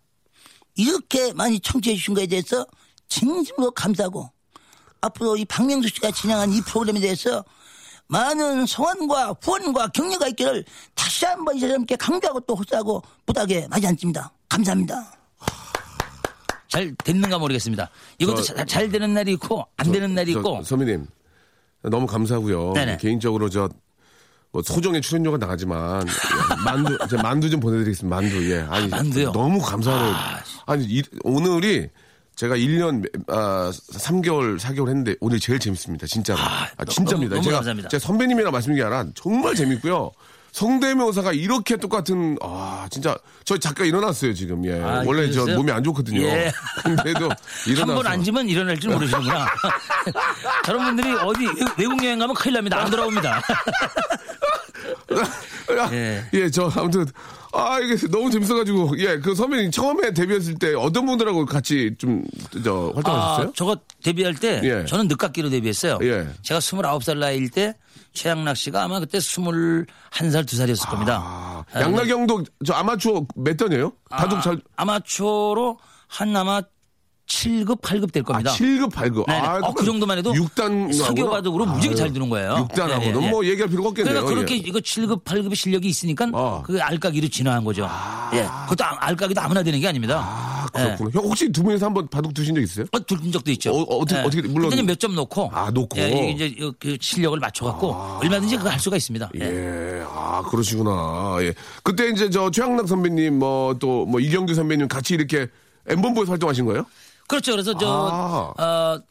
이렇게 0.76 1.32
많이 1.34 1.60
청취해 1.60 1.96
주신 1.96 2.14
것에 2.14 2.28
대해서 2.28 2.66
진심으로 3.08 3.72
감사하고 3.72 4.30
앞으로 5.02 5.38
이 5.38 5.46
박명수 5.46 5.90
씨가 5.90 6.12
진행한 6.12 6.52
이 6.52 6.62
프로그램에 6.62 7.00
대해서 7.00 7.44
많은 8.22 8.66
성원과 8.66 9.36
후원과 9.42 9.88
격려가 9.88 10.28
있기를 10.28 10.66
다시 10.94 11.26
한번 11.26 11.56
이 11.56 11.64
여러분께 11.64 11.96
강조하고 11.96 12.42
또 12.42 12.56
호소하고 12.56 13.02
부탁에 13.26 13.66
마지 13.70 13.88
않습니다. 13.88 14.30
감사합니다. 14.50 15.14
잘 16.68 16.94
됐는가 17.04 17.38
모르겠습니다. 17.40 17.90
이것도 18.20 18.42
저- 18.42 18.54
자- 18.54 18.66
잘 18.66 18.90
되는 18.90 19.14
날이 19.14 19.32
있고 19.34 19.66
안 19.78 19.92
되는 19.94 20.14
날이 20.14 20.34
저, 20.34 20.40
있고 20.40 20.62
선배님 20.64 21.08
너무 21.84 22.06
감사하고요. 22.06 22.74
네네. 22.74 22.98
개인적으로 22.98 23.50
저 23.50 23.70
뭐 24.54 24.62
소정의 24.62 25.02
출연료가 25.02 25.38
나가지만 25.38 26.06
예, 26.06 26.12
만두 26.66 26.98
만두 27.24 27.50
좀 27.50 27.62
보내드리겠습니다. 27.62 28.14
만두 28.14 28.52
예. 28.52 28.60
아니 28.70 28.86
만두요? 28.90 29.32
너무 29.32 29.62
감사하네요. 29.62 30.14
아니 30.66 30.84
이- 30.84 31.04
오늘이 31.24 31.88
제가 32.36 32.56
1년 32.56 33.08
아, 33.28 33.72
3개월 33.72 34.60
4개월 34.60 34.88
했는데 34.88 35.16
오늘 35.20 35.40
제일 35.40 35.60
재밌습니다. 35.60 36.08
진짜로. 36.08 36.40
아, 36.40 36.68
진짜입니다. 36.86 37.36
너무 37.36 37.44
제가 37.44 37.58
감사합니다. 37.58 37.90
제 37.90 38.00
선배님이라 38.00 38.50
말씀드린 38.52 38.78
게 38.78 38.84
아니라 38.84 39.12
정말 39.16 39.54
재밌고요. 39.56 40.12
성대명사가 40.52 41.32
이렇게 41.32 41.78
똑같은 41.78 42.38
아 42.42 42.86
진짜 42.92 43.18
저희 43.46 43.58
작가 43.58 43.86
일어났어요 43.86 44.34
지금 44.34 44.66
예 44.66 44.82
아, 44.82 45.02
원래 45.06 45.28
저 45.32 45.44
그러셨어요? 45.44 45.56
몸이 45.56 45.72
안 45.72 45.82
좋거든요 45.82 46.22
예. 46.22 46.52
근데도 46.84 47.30
한 47.30 47.38
일어나서 47.68 47.96
번 47.96 48.08
앉으면 48.08 48.50
일어날 48.50 48.78
줄 48.78 48.92
모르시는구나. 48.92 49.46
저런 50.66 50.84
분들이 50.84 51.10
어디 51.14 51.46
외국 51.78 52.04
여행 52.04 52.20
가면 52.20 52.36
큰일 52.36 52.56
납니다. 52.56 52.82
안 52.82 52.92
돌아옵니다. 52.92 53.42
예. 55.94 56.26
예, 56.34 56.50
저 56.50 56.70
아무튼 56.76 57.06
아 57.54 57.80
이게 57.80 57.96
너무 58.08 58.32
재밌어가지고 58.32 58.98
예 59.00 59.20
그 59.20 59.36
선배님 59.36 59.72
처음에 59.72 60.14
데뷔했을 60.14 60.56
때 60.56 60.74
어떤 60.74 61.06
분들하고 61.06 61.46
같이 61.46 61.94
좀 61.98 62.24
저 62.64 62.92
활동하셨어요? 62.96 63.48
아, 63.50 63.52
저거 63.56 63.76
데뷔할 64.04 64.36
때 64.36 64.62
예. 64.64 64.86
저는 64.86 65.08
늦깎이로 65.08 65.50
데뷔했어요. 65.50 66.00
예. 66.04 66.28
제가 66.44 66.60
29살 66.60 67.18
나이일 67.18 67.50
때 67.50 67.76
최양락 68.14 68.58
씨가 68.58 68.84
아마 68.84 69.00
그때 69.00 69.18
21살, 69.20 69.86
2살이었을 70.46 70.90
겁니다. 70.90 71.22
아, 71.74 71.80
양락 71.80 72.08
형도 72.08 72.44
저 72.66 72.74
아마추어 72.74 73.26
몇 73.36 73.56
단이에요? 73.58 73.94
바둑 74.10 74.42
잘 74.42 74.60
아마추어로 74.76 75.80
한 76.08 76.36
아마 76.36 76.62
7급, 77.36 77.82
8급 77.82 78.12
될 78.12 78.24
아, 78.24 78.32
겁니다. 78.32 78.52
7급 78.52 78.92
8급. 78.92 79.26
네네. 79.28 79.48
어, 79.64 79.74
그 79.74 79.86
정도만 79.86 80.18
해도 80.18 80.34
6단 80.34 80.94
사교 80.94 81.30
바둑으로 81.30 81.66
무지하게 81.66 81.96
잘 81.96 82.12
드는 82.14 82.30
거예요. 82.30 82.68
6단하고는 82.74 83.02
예, 83.22 83.22
예, 83.22 83.26
예. 83.28 83.30
뭐 83.30 83.46
얘기할 83.46 83.70
필요가 83.70 83.90
없겠네요. 83.90 84.14
그러니까 84.14 84.34
그렇게 84.36 84.56
예. 84.56 84.58
이거 84.58 84.80
7급, 84.80 85.24
8급의 85.24 85.56
실력이 85.56 85.88
있으니까 85.88 86.28
어. 86.34 86.62
그 86.66 86.80
알까기로 86.82 87.30
진화한 87.30 87.64
거죠. 87.64 87.88
예. 88.34 88.44
그것도 88.64 88.84
아- 88.84 88.98
알까기도 89.08 89.40
아무나 89.42 89.64
되는 89.64 89.80
게 89.80 89.88
아닙니다. 89.88 90.20
아, 90.22 90.68
그렇구나. 90.74 91.10
형 91.14 91.24
혹시 91.24 91.52
두 91.52 91.64
분이서 91.64 91.86
한번 91.86 92.08
바둑 92.08 92.34
두신 92.34 92.54
적 92.56 92.62
있어요? 92.62 92.86
어, 92.92 93.06
들은 93.06 93.32
적도 93.32 93.52
있죠. 93.52 93.72
어, 93.74 93.82
어떻게- 93.98 94.20
어떻게- 94.22 94.42
물론- 94.48 94.70
그때는 94.70 94.86
몇 94.86 95.00
점 95.00 95.16
놓고. 95.16 95.50
아, 95.54 95.72
놓고. 95.72 96.00
아. 96.00 96.04
예, 96.04 96.30
이제 96.32 96.56
그 96.80 96.98
실력을 97.00 97.40
맞춰 97.40 97.66
갖고 97.66 97.94
얼마든지 98.22 98.58
그거 98.58 98.70
할 98.70 98.80
수가 98.80 98.98
있습니다. 98.98 99.30
예. 99.40 99.46
예, 99.46 100.04
아, 100.08 100.42
그러시구나. 100.50 101.38
예. 101.42 101.54
그때 101.84 102.10
이제 102.10 102.30
저 102.30 102.52
최양락 102.52 102.88
선배님, 102.88 103.40
뭐또뭐 103.40 104.20
이경규 104.20 104.54
선배님 104.54 104.88
같이 104.88 105.14
이렇게 105.16 105.48
엠본부에서 105.88 106.32
활동하신 106.34 106.66
거예요? 106.66 106.86
그렇죠. 107.32 107.54
그래서 107.54 107.74
저, 107.78 108.54
아. 108.58 108.62
어, 108.62 109.02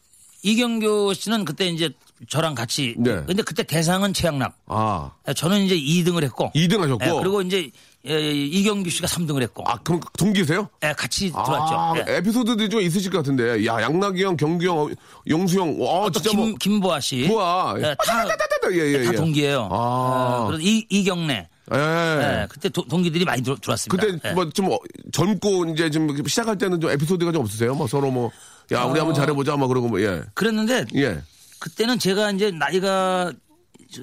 이경규 0.43 1.15
씨는 1.15 1.43
그때 1.43 1.65
이제 1.67 1.89
저랑 2.29 2.53
같이. 2.53 2.93
네. 2.99 3.23
근데 3.25 3.41
그때 3.41 3.63
대상은 3.63 4.13
최양락. 4.13 4.53
아, 4.67 5.11
저는 5.35 5.61
이제 5.61 5.75
2등을 5.75 6.23
했고. 6.23 6.51
2등 6.53 6.81
하셨고. 6.81 7.03
예, 7.03 7.09
그리고 7.19 7.41
이제 7.41 7.71
예, 8.07 8.31
이경규 8.31 8.91
씨가 8.91 9.07
3등을 9.07 9.41
했고. 9.41 9.63
아, 9.67 9.77
그럼 9.77 10.01
동기세요? 10.17 10.69
예, 10.83 10.93
같이 10.93 11.31
들어왔죠. 11.31 11.75
아, 11.75 11.93
예. 11.97 12.17
에피소드들이 12.17 12.69
좀 12.69 12.81
있으실 12.81 13.11
것 13.11 13.17
같은데. 13.17 13.65
야, 13.65 13.81
양락이 13.81 14.23
형, 14.23 14.37
경규 14.37 14.65
형, 14.67 14.77
어, 14.77 14.89
용수 15.27 15.59
형, 15.59 15.81
와, 15.81 16.05
또 16.05 16.11
진짜 16.11 16.29
김, 16.29 16.39
뭐. 16.39 16.53
김보아 16.59 16.99
씨. 16.99 17.27
보아. 17.27 17.75
예, 17.79 17.95
다, 18.05 18.25
예, 18.71 18.77
예, 18.77 19.03
다 19.03 19.13
예. 19.13 19.17
동기예요. 19.17 19.67
아. 19.71 19.75
어, 19.75 20.45
그래서 20.47 20.61
이, 20.63 20.85
이경래. 20.89 21.47
예. 21.73 21.77
예, 21.77 22.47
그때 22.49 22.69
도- 22.69 22.85
동기들이 22.87 23.23
많이 23.25 23.41
들어, 23.41 23.55
들어왔습니다. 23.55 24.05
그때 24.07 24.29
예. 24.29 24.33
뭐좀 24.33 24.69
젊고 25.11 25.65
이제 25.71 25.89
좀 25.89 26.09
시작할 26.27 26.57
때는 26.57 26.81
좀 26.81 26.89
에피소드가 26.91 27.31
좀 27.31 27.43
없으세요? 27.43 27.75
뭐 27.75 27.87
서로 27.87 28.09
뭐, 28.11 28.31
야, 28.71 28.83
우리 28.83 28.99
한번 28.99 29.13
잘해보자, 29.15 29.55
뭐 29.57 29.67
그러고 29.67 29.87
뭐, 29.87 30.01
예. 30.01 30.21
그랬는데 30.33 30.85
예. 30.95 31.21
그때는 31.59 31.99
제가 31.99 32.31
이제 32.31 32.51
나이가 32.51 33.31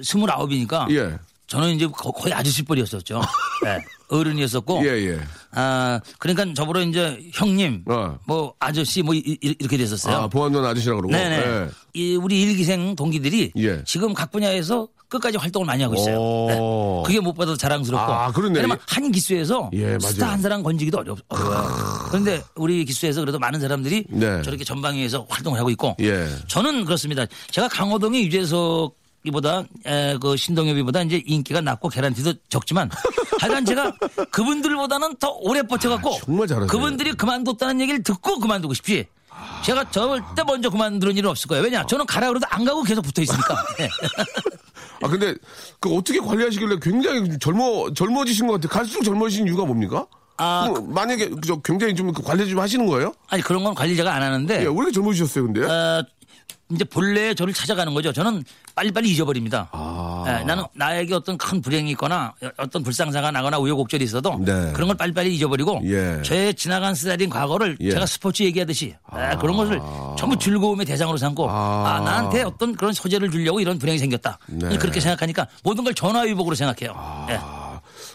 스물아홉이니까 0.01 0.87
예. 0.91 1.17
저는 1.47 1.75
이제 1.75 1.87
거- 1.87 2.11
거의 2.11 2.33
아저씨 2.33 2.63
뻘이었었죠. 2.63 3.21
예, 3.65 3.79
어른이었었고. 4.15 4.85
예, 4.85 4.89
예. 5.09 5.19
아, 5.51 5.99
그러니까 6.19 6.53
저보러 6.53 6.81
이제 6.83 7.19
형님, 7.33 7.83
어. 7.89 8.17
뭐 8.27 8.53
아저씨 8.59 9.01
뭐 9.01 9.15
이, 9.15 9.17
이- 9.41 9.55
이렇게 9.59 9.75
됐었어요. 9.77 10.15
아, 10.15 10.27
보안원 10.27 10.63
아저씨라고 10.65 11.01
그러고. 11.01 11.11
네네. 11.13 11.35
예. 11.37 11.69
이 11.95 12.15
우리 12.15 12.41
일기생 12.43 12.95
동기들이 12.95 13.51
예. 13.57 13.83
지금 13.83 14.13
각 14.13 14.31
분야에서 14.31 14.87
끝까지 15.09 15.37
활동을 15.37 15.65
많이 15.65 15.81
하고 15.83 15.95
있어요. 15.95 16.17
오. 16.19 16.47
네. 16.47 17.07
그게 17.07 17.19
무엇보다도 17.19 17.57
자랑스럽고. 17.57 18.13
아. 18.13 18.31
왜냐면 18.37 18.77
한 18.87 19.11
기수에서 19.11 19.71
예. 19.73 19.97
스타 19.99 20.29
한 20.29 20.41
사람 20.41 20.61
건지기도 20.63 20.99
어려, 20.99 21.15
어려워요. 21.27 21.67
그런데 22.09 22.41
우리 22.55 22.85
기수에서 22.85 23.21
그래도 23.21 23.39
많은 23.39 23.59
사람들이 23.59 24.05
네. 24.09 24.41
저렇게 24.43 24.63
전방위에서 24.63 25.25
활동을 25.27 25.59
하고 25.59 25.69
있고. 25.71 25.95
예. 26.01 26.27
저는 26.47 26.85
그렇습니다. 26.85 27.25
제가 27.51 27.67
강호동의 27.67 28.27
유재석 28.27 28.93
이보다 29.25 29.63
에, 29.85 30.15
그 30.21 30.37
신동엽이보다 30.37 31.01
이제 31.01 31.21
인기가 31.25 31.59
낮고 31.59 31.89
개란티도 31.89 32.33
적지만 32.47 32.89
하여간 33.41 33.65
제가 33.65 33.91
그분들보다는 34.31 35.17
더 35.17 35.31
오래 35.41 35.61
버텨갖고 35.61 36.15
아, 36.15 36.19
정말 36.23 36.47
잘하세요. 36.47 36.67
그분들이 36.67 37.11
그만뒀다는 37.13 37.81
얘기를 37.81 38.01
듣고 38.01 38.39
그만두고 38.39 38.73
싶지 38.75 39.07
제가 39.65 39.91
절대 39.91 40.41
먼저 40.47 40.69
그만두는 40.69 41.17
일은 41.17 41.29
없을 41.29 41.49
거예요 41.49 41.63
왜냐 41.65 41.85
저는 41.85 42.05
가라 42.05 42.29
그래도 42.29 42.45
안 42.49 42.63
가고 42.63 42.81
계속 42.83 43.01
붙어 43.01 43.21
있으니까 43.21 43.65
예. 43.81 43.89
아, 45.01 45.07
근데 45.07 45.33
그 45.79 45.95
어떻게 45.95 46.19
관리하시길래 46.19 46.77
굉장히 46.81 47.37
젊어, 47.39 47.91
젊어지신 47.93 48.47
것 48.47 48.53
같아요. 48.53 48.69
갈수록 48.69 49.03
젊어지신 49.03 49.47
이유가 49.47 49.65
뭡니까? 49.65 50.05
아, 50.37 50.69
그 50.73 50.79
만약에 50.79 51.31
저 51.45 51.59
굉장히 51.61 51.93
좀 51.95 52.11
관리 52.13 52.47
좀 52.49 52.59
하시는 52.59 52.85
거예요? 52.85 53.13
아니 53.27 53.41
그런 53.43 53.63
건 53.63 53.75
관리 53.75 53.95
제가 53.95 54.13
안 54.13 54.21
하는데 54.21 54.53
예, 54.55 54.65
왜 54.65 54.71
이렇게 54.71 54.91
젊어지셨어요, 54.91 55.45
근데? 55.45 55.65
어, 55.65 56.03
이제 56.71 56.83
본래 56.83 57.33
저를 57.33 57.53
찾아가는 57.53 57.93
거죠. 57.93 58.13
저는 58.13 58.43
빨리빨리 58.75 59.09
잊어버립니다. 59.09 59.69
아. 59.71 60.08
예, 60.29 60.43
나는 60.43 60.63
나에게 60.73 61.13
어떤 61.15 61.37
큰 61.37 61.61
불행이 61.61 61.91
있거나 61.91 62.33
어떤 62.57 62.83
불상사가 62.83 63.31
나거나 63.31 63.57
우여곡절이 63.59 64.03
있어도 64.03 64.37
네. 64.39 64.71
그런 64.73 64.87
걸 64.87 64.97
빨리빨리 64.97 65.33
잊어버리고 65.35 65.81
예. 65.85 66.21
저의 66.23 66.53
지나간 66.53 66.95
스타일인 66.95 67.29
과거를 67.29 67.77
예. 67.79 67.91
제가 67.91 68.05
스포츠 68.05 68.43
얘기하듯이 68.43 68.95
예, 69.15 69.35
그런 69.39 69.57
것을 69.57 69.79
전부 70.17 70.37
즐거움의 70.37 70.85
대상으로 70.85 71.17
삼고 71.17 71.49
아. 71.49 71.95
아, 71.95 71.99
나한테 72.01 72.43
어떤 72.43 72.75
그런 72.75 72.93
소재를 72.93 73.31
주려고 73.31 73.59
이런 73.59 73.79
불행이 73.79 73.97
생겼다. 73.97 74.37
네. 74.47 74.77
그렇게 74.77 74.99
생각하니까 74.99 75.47
모든 75.63 75.83
걸 75.83 75.93
전화위복으로 75.93 76.55
생각해요. 76.55 77.27
예. 77.29 77.68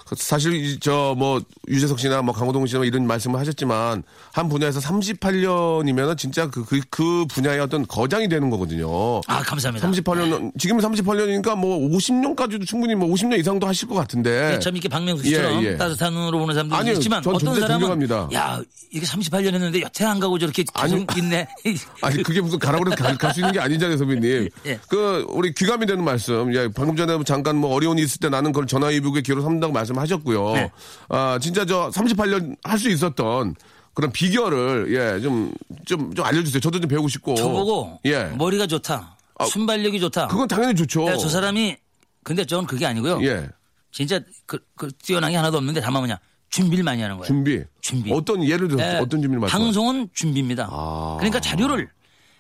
그 0.07 0.15
사실 0.19 0.79
저 0.81 1.15
뭐 1.15 1.41
유재석 1.69 1.99
씨나 1.99 2.23
뭐 2.23 2.35
강호동 2.35 2.67
씨나 2.67 2.85
이런 2.85 3.07
말씀을 3.07 3.39
하셨지만 3.41 4.03
한 4.33 4.49
분야에서 4.49 4.81
38년이면은 4.81 6.17
진짜 6.19 6.49
그, 6.51 6.65
그, 6.65 6.81
그 6.91 7.25
분야의 7.27 7.61
어떤 7.61 7.87
거장이 7.87 8.29
되는 8.29 8.51
거거든요. 8.51 9.21
아 9.27 9.43
감사합니다. 9.43 9.91
38년, 9.91 10.53
지금 10.59 10.79
38년이니까 10.79 11.57
뭐 11.57 11.79
50년까지도 11.89 12.67
충분히 12.67 12.95
뭐 12.95 13.09
50년 13.09 13.39
이상도 13.39 13.67
하실 13.67 13.89
것 13.89 13.95
같은데. 13.95 14.59
참 14.59 14.75
이렇게 14.75 14.89
박명수 14.89 15.25
씨처럼 15.25 15.63
예, 15.63 15.69
예. 15.73 15.77
따뜻한 15.77 16.13
눈으로 16.13 16.39
보는 16.41 16.55
사람도 16.55 16.77
아니요, 16.77 16.93
있지만 16.95 17.23
전 17.23 17.35
어떤 17.35 17.55
사람은 17.55 17.81
존경합니다. 17.81 18.29
야 18.35 18.61
이게 18.91 19.07
38년 19.07 19.55
했는데 19.55 19.81
여태 19.81 20.05
안 20.05 20.21
가고 20.21 20.39
저렇게 20.39 20.65
계속 20.75 20.95
아니, 20.95 21.07
있네. 21.17 21.49
아니 22.03 22.23
그게 22.23 22.41
무슨 22.41 22.59
가라고 22.59 22.85
해서 22.91 23.17
갈수 23.17 23.41
있는 23.41 23.53
게 23.53 23.61
아니잖아요 23.61 23.97
선배님. 23.97 24.49
예. 24.67 24.79
그 24.89 25.25
우리 25.29 25.55
귀감이 25.55 25.87
되는 25.87 26.05
말씀. 26.05 26.55
예, 26.55 26.69
방금 26.69 26.97
전에 26.97 27.17
잠깐 27.25 27.57
뭐 27.57 27.75
어려움이 27.75 28.03
있을 28.03 28.19
때 28.21 28.29
나는 28.29 28.53
그걸 28.53 28.67
전화위복의 28.67 29.23
기회로 29.23 29.43
삼는다고 29.43 29.73
말씀 29.73 29.94
하셨고요. 29.99 30.53
네. 30.55 30.71
아 31.09 31.39
진짜 31.41 31.65
저 31.65 31.91
38년 31.91 32.57
할 32.65 32.79
수 32.79 32.91
있었던 32.91 33.55
그런 33.95 34.11
비결을 34.13 34.93
예 34.93 35.21
좀 35.23 35.53
좀 35.87 36.15
좀 36.15 36.25
알려주세요. 36.25 36.61
저도 36.61 36.81
좀 36.81 36.89
배우고 36.89 37.09
싶고. 37.09 37.35
저보고 37.37 38.01
예. 38.07 38.25
머리가 38.37 38.67
좋다. 38.67 39.17
순발력이 39.51 40.01
좋다. 40.01 40.29
그건 40.29 40.47
당연히 40.49 40.75
좋죠. 40.75 41.07
야, 41.07 41.17
저 41.17 41.29
사람이 41.29 41.77
근데 42.23 42.45
저는 42.45 42.67
그게 42.67 42.87
아니고요. 42.87 43.23
예 43.25 43.49
진짜 43.93 44.19
그, 44.47 44.59
그 44.77 44.91
뛰어난 45.03 45.31
게 45.31 45.37
하나도 45.37 45.59
없는데 45.59 45.81
다만 45.81 46.03
뭐냐 46.03 46.19
준비를 46.51 46.83
많이 46.85 47.03
하는 47.03 47.17
거예요. 47.17 47.27
준비. 47.27 47.63
준비. 47.81 48.13
어떤 48.13 48.43
예를 48.45 48.69
들어 48.69 48.81
예, 48.83 48.97
어떤 48.97 49.21
준비를 49.21 49.41
말씀? 49.41 49.59
방송은 49.59 50.09
준비입니다. 50.15 50.69
아. 50.71 51.17
그러니까 51.19 51.41
자료를 51.41 51.89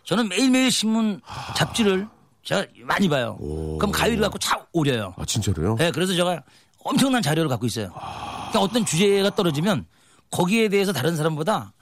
저는 0.05 0.29
매일매일 0.29 0.71
신문 0.71 1.21
잡지를 1.57 2.07
제가 2.45 2.65
많이 2.85 3.09
봐요. 3.09 3.37
그럼 3.79 3.91
가위를 3.91 4.21
갖고 4.21 4.39
차 4.39 4.65
오려요. 4.73 5.15
아 5.17 5.25
진짜로요? 5.25 5.77
네, 5.77 5.91
그래서 5.91 6.15
제가 6.15 6.43
엄청난 6.85 7.23
자료를 7.23 7.49
갖고 7.49 7.67
있어요. 7.67 7.91
그러니까 7.93 8.61
어떤 8.61 8.85
주제가 8.85 9.35
떨어지면 9.35 9.87
거기에 10.31 10.69
대해서 10.69 10.93
다른 10.93 11.17
사람보다 11.17 11.73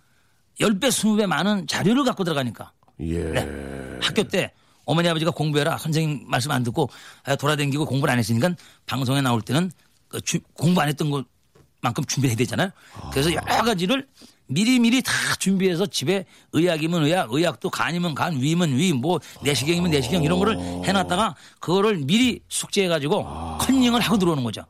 10배, 0.60 0.88
20배 0.88 1.26
많은 1.26 1.66
자료를 1.66 2.04
갖고 2.04 2.24
들어가니까. 2.24 2.72
예. 3.00 3.18
네. 3.24 3.98
학교 4.00 4.22
때 4.22 4.52
어머니 4.84 5.08
아버지가 5.08 5.30
공부해라 5.32 5.78
선생님 5.78 6.24
말씀 6.28 6.50
안 6.50 6.62
듣고 6.62 6.88
아, 7.24 7.34
돌아다니고 7.36 7.84
공부를 7.86 8.12
안 8.12 8.18
했으니까 8.18 8.50
방송에 8.86 9.20
나올 9.20 9.42
때는 9.42 9.70
그 10.08 10.20
주- 10.20 10.40
공부 10.54 10.80
안 10.80 10.88
했던 10.88 11.10
것만큼 11.10 12.04
준비를 12.04 12.30
해야 12.30 12.36
되잖아요. 12.36 12.70
그래서 13.12 13.32
여러 13.32 13.62
가지를 13.64 14.06
미리미리 14.46 15.02
다 15.02 15.12
준비해서 15.38 15.86
집에 15.86 16.26
의학이면 16.52 17.04
의학, 17.04 17.32
의학도 17.32 17.70
간이면 17.70 18.14
간, 18.14 18.38
위면 18.38 18.76
위, 18.76 18.92
뭐 18.92 19.18
내시경이면 19.42 19.90
내시경 19.90 20.22
이런 20.22 20.38
거를 20.38 20.58
해놨다가 20.84 21.34
그거를 21.58 21.98
미리 22.04 22.40
숙제해가지고 22.48 23.58
컨닝을 23.58 24.00
하고 24.00 24.18
들어오는 24.18 24.44
거죠. 24.44 24.64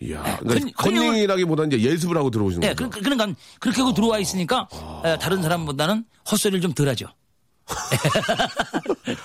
이야. 0.00 0.22
네, 0.22 0.36
그러니까 0.40 0.82
컨- 0.82 0.92
컨닝을- 0.94 1.06
컨닝이라기보다 1.06 1.64
이제 1.64 1.80
예습을 1.80 2.16
하고 2.16 2.30
들어오시는 2.30 2.60
네, 2.60 2.74
거죠. 2.74 2.88
그, 2.90 3.00
그러니까 3.00 3.26
그렇게 3.58 3.80
하고 3.80 3.92
들어와 3.94 4.18
있으니까 4.18 4.68
에, 5.04 5.18
다른 5.18 5.42
사람보다는 5.42 6.04
헛소리를 6.30 6.60
좀 6.60 6.72
덜 6.74 6.88
하죠. 6.90 7.06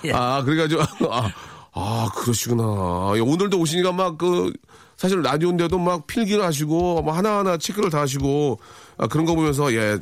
예. 0.04 0.12
아, 0.12 0.42
그래가지고, 0.42 0.82
아, 1.12 1.30
아, 1.72 2.08
그러시구나. 2.14 3.12
예, 3.16 3.20
오늘도 3.20 3.58
오시니까 3.58 3.92
막 3.92 4.18
그, 4.18 4.52
사실 4.96 5.22
라디오인데도 5.22 5.78
막 5.78 6.06
필기를 6.06 6.42
하시고, 6.44 7.02
뭐 7.02 7.12
하나하나 7.14 7.56
체크를 7.56 7.90
다 7.90 8.00
하시고, 8.00 8.58
아, 8.98 9.06
그런 9.06 9.24
거 9.26 9.34
보면서, 9.34 9.72
예, 9.74 9.98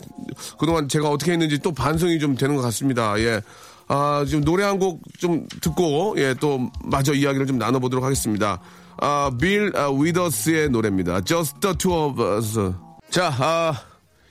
그동안 0.58 0.88
제가 0.88 1.08
어떻게 1.08 1.32
했는지 1.32 1.58
또 1.58 1.72
반성이 1.72 2.18
좀 2.18 2.34
되는 2.36 2.56
것 2.56 2.62
같습니다. 2.62 3.18
예. 3.20 3.40
아, 3.88 4.24
지금 4.26 4.44
노래 4.44 4.64
한 4.64 4.78
곡 4.78 5.00
좀 5.18 5.46
듣고, 5.60 6.14
예, 6.18 6.34
또 6.40 6.70
마저 6.84 7.12
이야기를 7.14 7.46
좀 7.46 7.58
나눠보도록 7.58 8.04
하겠습니다. 8.04 8.58
아, 8.98 9.30
빌 9.40 9.72
아, 9.74 9.90
위더스의 9.90 10.70
노래입니다. 10.70 11.22
Just 11.22 11.60
the 11.60 11.76
two 11.76 11.94
of 11.94 12.22
us. 12.22 12.72
자, 13.10 13.32
아, 13.38 13.74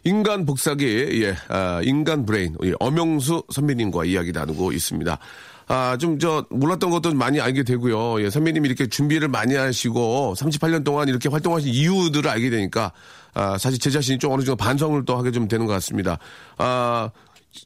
인간 0.04 0.46
복사기, 0.46 1.24
예, 1.24 1.36
아, 1.50 1.82
인간 1.84 2.26
브레인, 2.26 2.56
예, 2.64 2.74
엄영수 2.80 3.44
선배님과 3.52 4.06
이야기 4.06 4.32
나누고 4.32 4.72
있습니다. 4.72 5.18
아, 5.68 5.98
좀, 5.98 6.20
저, 6.20 6.46
몰랐던 6.50 6.90
것도 6.90 7.14
많이 7.14 7.40
알게 7.40 7.64
되고요. 7.64 8.22
예, 8.24 8.30
선배님이 8.30 8.68
이렇게 8.68 8.88
준비를 8.88 9.28
많이 9.28 9.56
하시고, 9.56 10.34
38년 10.36 10.84
동안 10.84 11.08
이렇게 11.08 11.30
활동하신 11.30 11.72
이유들을 11.72 12.30
알게 12.30 12.50
되니까, 12.50 12.92
아, 13.34 13.58
사실 13.58 13.80
제 13.80 13.90
자신이 13.90 14.18
좀 14.20 14.34
어느 14.34 14.42
정도 14.44 14.58
반성을 14.58 15.06
또 15.06 15.18
하게 15.18 15.32
좀 15.32 15.48
되는 15.48 15.66
것 15.66 15.74
같습니다. 15.74 16.18
아, 16.58 17.10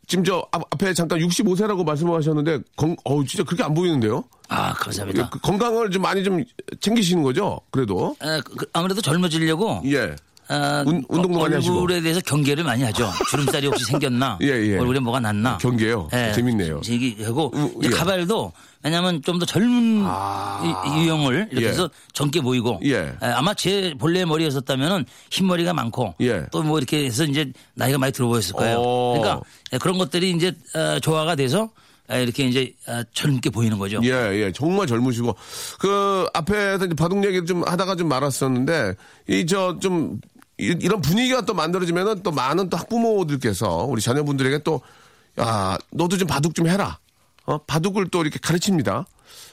지금 0.08 0.24
저, 0.24 0.46
앞- 0.52 0.64
앞에 0.72 0.94
잠깐 0.94 1.20
65세라고 1.20 1.84
말씀하셨는데, 1.86 2.60
건, 2.76 2.96
어우, 3.04 3.26
진짜 3.26 3.44
그렇게 3.44 3.64
안 3.64 3.74
보이는데요? 3.74 4.24
아, 4.50 4.70
예, 4.70 4.74
감사합니다. 4.74 5.30
그 5.30 5.40
건강을 5.40 5.92
좀 5.92 6.02
많이 6.02 6.24
좀 6.24 6.44
챙기시는 6.80 7.24
거죠? 7.24 7.60
그래도? 7.72 8.16
에, 8.24 8.40
그- 8.42 8.66
아무래도 8.74 9.02
젊어지려고 9.02 9.82
예. 9.86 10.16
아, 10.48 10.84
운- 10.86 11.04
운동도 11.10 11.40
많이 11.40 11.56
하시고. 11.56 11.74
얼굴에 11.76 12.02
대해서 12.02 12.20
경계를 12.22 12.64
많이 12.64 12.84
하죠. 12.84 13.10
주름살이 13.32 13.66
혹시 13.68 13.84
생겼나? 13.86 14.38
예, 14.44 14.48
예. 14.48 14.78
얼굴에 14.78 15.00
뭐가 15.00 15.20
났나? 15.20 15.58
경계요? 15.58 16.08
재밌네요. 16.34 16.82
얘기하고 16.88 17.52
우- 17.56 17.80
이제 17.84 17.90
예. 17.92 17.96
아. 17.96 17.98
가발도 18.00 18.52
왜냐하면 18.86 19.22
좀 19.24 19.40
더 19.40 19.46
젊은 19.46 20.06
이- 20.06 21.02
유형을 21.04 21.50
이렇게 21.52 21.66
예. 21.66 21.70
해서 21.72 21.90
젊게 22.14 22.40
보이고 22.40 22.80
예. 22.86 22.98
에, 23.00 23.16
아마 23.22 23.54
제 23.56 23.96
본래 24.00 24.24
머리였었다면은 24.26 25.06
흰머리가 25.32 25.74
많고 25.74 26.14
예. 26.22 26.46
또뭐 26.52 26.78
이렇게 26.78 27.06
해서 27.06 27.24
이제 27.26 27.52
나이가 27.74 27.98
많이 27.98 28.14
들어 28.14 28.28
보였을 28.28 28.54
거예요. 28.54 28.78
오. 28.78 29.14
그러니까 29.20 29.42
예, 29.74 29.78
그런 29.80 29.98
것들이 29.98 30.30
이제 30.32 30.54
어, 30.76 31.00
조화가 31.00 31.36
돼서 31.36 31.72
에, 32.12 32.22
이렇게 32.22 32.46
이제 32.46 32.72
어, 32.88 33.02
젊게 33.12 33.50
보이는 33.50 33.78
거죠. 33.80 34.00
예, 34.04 34.10
예, 34.12 34.52
정말 34.52 34.86
젊으시고 34.86 35.36
그 35.80 36.28
앞에서 36.36 36.86
이제 36.86 36.94
바둑 36.96 37.26
얘기를 37.26 37.46
좀 37.48 37.64
하다가 37.68 37.96
좀 37.96 38.08
말았었는데 38.08 38.94
이 39.28 39.46
저 39.48 39.80
좀 39.82 40.20
이런 40.58 41.02
분위기가 41.02 41.42
또 41.42 41.54
만들어지면은 41.54 42.24
또 42.24 42.32
많은 42.32 42.70
또 42.70 42.78
학부모들께서 42.78 43.86
우리 43.90 44.02
자녀분들에게 44.02 44.60
또 44.60 44.80
아, 45.38 45.78
너도 45.92 46.18
좀 46.18 46.28
바둑 46.30 46.56
좀 46.56 46.68
해라. 46.68 46.98
어, 47.46 47.58
바둑을 47.60 48.10
또 48.10 48.22
이렇게 48.22 48.40
가르칩니다. 48.42 49.06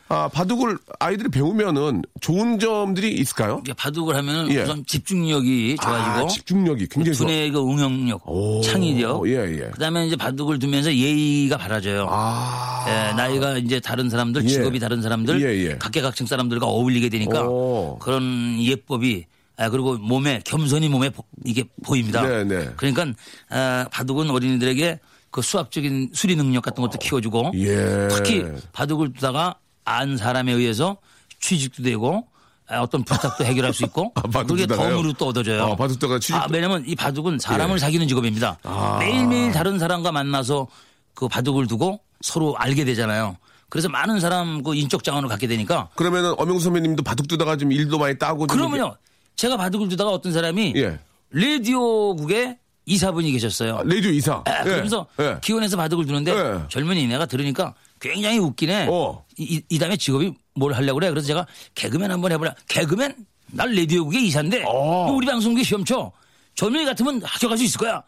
아, 0.09 0.29
바둑을 0.29 0.77
아이들이 0.99 1.31
배우면은 1.31 2.03
좋은 2.21 2.59
점들이 2.59 3.15
있을까요? 3.15 3.63
바둑을 3.77 4.15
하면 4.17 4.51
예. 4.53 4.63
우선 4.63 4.85
집중력이 4.85 5.77
좋아지고 5.83 6.11
아, 6.11 6.27
집중력이 6.27 6.87
굉장히 6.89 7.17
좋아. 7.17 7.27
두뇌의 7.27 7.51
그 7.51 7.61
응용력, 7.61 8.23
창의력. 8.63 9.27
예, 9.29 9.33
예. 9.33 9.71
그다음에 9.71 10.07
이제 10.07 10.17
바둑을 10.17 10.59
두면서 10.59 10.95
예의가 10.95 11.57
바라져요. 11.57 12.09
아. 12.11 12.85
예, 12.89 13.15
나이가 13.17 13.57
이제 13.57 13.81
다른 13.81 14.11
사람들, 14.11 14.45
예. 14.45 14.49
직업이 14.49 14.79
다른 14.79 15.01
사람들, 15.01 15.41
예, 15.41 15.71
예. 15.71 15.79
각계각층 15.79 16.27
사람들과 16.27 16.67
어울리게 16.67 17.09
되니까 17.09 17.49
오. 17.49 17.99
그런 17.99 18.61
예법이 18.61 19.25
아, 19.57 19.71
그리고 19.71 19.97
몸에 19.97 20.41
겸손히 20.45 20.89
몸에 20.91 21.09
보- 21.11 21.25
이게 21.47 21.65
보입니다. 21.85 22.27
네, 22.27 22.45
네. 22.45 22.69
그러니까 22.77 23.07
아, 23.49 23.87
바둑은 23.91 24.29
어린이들에게 24.31 24.99
그 25.33 25.41
수학적인 25.43 26.11
수리 26.13 26.37
능력 26.37 26.63
같은 26.63 26.83
것도 26.83 26.99
키워주고 26.99 27.53
예. 27.55 28.07
특히 28.11 28.45
바둑을 28.73 29.15
두다가 29.15 29.57
안 29.85 30.17
사람에 30.17 30.53
의해서 30.53 30.99
취직도 31.41 31.83
되고 31.83 32.29
아, 32.69 32.81
어떤 32.81 33.03
부탁도 33.03 33.45
해결할 33.45 33.73
수 33.75 33.83
있고 33.85 34.13
아, 34.15 34.45
그게? 34.45 34.67
덤으로 34.67 35.15
또 35.15 35.27
얻어져요. 35.29 35.63
아, 35.65 35.75
바둑 35.75 35.99
두다가 35.99 36.19
취직- 36.21 36.35
아, 36.35 36.47
왜냐면 36.51 36.85
이 36.87 36.95
바둑은 36.95 37.39
사람을 37.39 37.77
예. 37.77 37.79
사귀는 37.79 38.07
직업입니다. 38.09 38.59
아. 38.63 38.99
매일매일 39.01 39.53
다른 39.53 39.79
사람과 39.79 40.13
만나서 40.13 40.69
그 41.15 41.29
바둑을 41.29 41.67
두고 41.67 42.01
서로 42.21 42.55
알게 42.59 42.85
되잖아요. 42.85 43.37
그래서 43.71 43.89
많은 43.89 44.21
사람 44.21 44.63
그 44.63 44.75
인적 44.75 45.03
자원을 45.03 45.31
갖게 45.31 45.47
되니까 45.47 45.89
그러면은 45.95 46.35
엄영수 46.37 46.65
선배님도 46.65 47.03
바둑 47.05 47.27
두다가 47.27 47.57
좀 47.57 47.73
일도 47.73 47.99
많이 47.99 48.19
따고 48.19 48.47
좀 48.47 48.55
그러면요. 48.57 48.97
제가 49.37 49.57
바둑을 49.57 49.89
두다가 49.89 50.11
어떤 50.11 50.31
사람이 50.35 50.75
예. 50.77 50.99
라디오국에 51.31 52.59
이사분이 52.87 53.31
계셨어요. 53.33 53.77
아, 53.77 53.83
라디오 53.85 54.11
이사. 54.11 54.43
아, 54.45 54.61
예. 54.61 54.65
그러면서 54.65 55.07
예. 55.21 55.39
기원에서 55.43 55.77
바둑을 55.77 56.07
두는데 56.07 56.33
예. 56.33 56.63
젊은이네가 56.69 57.27
들으니까 57.27 57.75
굉장히 58.01 58.39
웃기네. 58.39 58.89
어. 58.91 59.25
이, 59.39 59.57
이- 59.57 59.63
이 59.69 59.79
다음에 59.79 59.97
직업이 59.97 60.33
뭘 60.55 60.73
하려고 60.73 60.99
그래. 60.99 61.09
그래서 61.11 61.27
제가 61.27 61.47
개그맨 61.75 62.11
한번 62.11 62.33
해보라. 62.33 62.55
개그맨? 62.69 63.15
날 63.53 63.75
라디오국의 63.75 64.27
이사인데 64.27 64.65
어. 64.67 65.13
우리 65.13 65.27
방송국에 65.27 65.63
시험 65.63 65.85
쳐. 65.85 66.11
젊은이 66.55 66.85
같으면 66.85 67.23
합격할 67.23 67.57
수 67.59 67.65
있을 67.65 67.79
거야. 67.79 68.03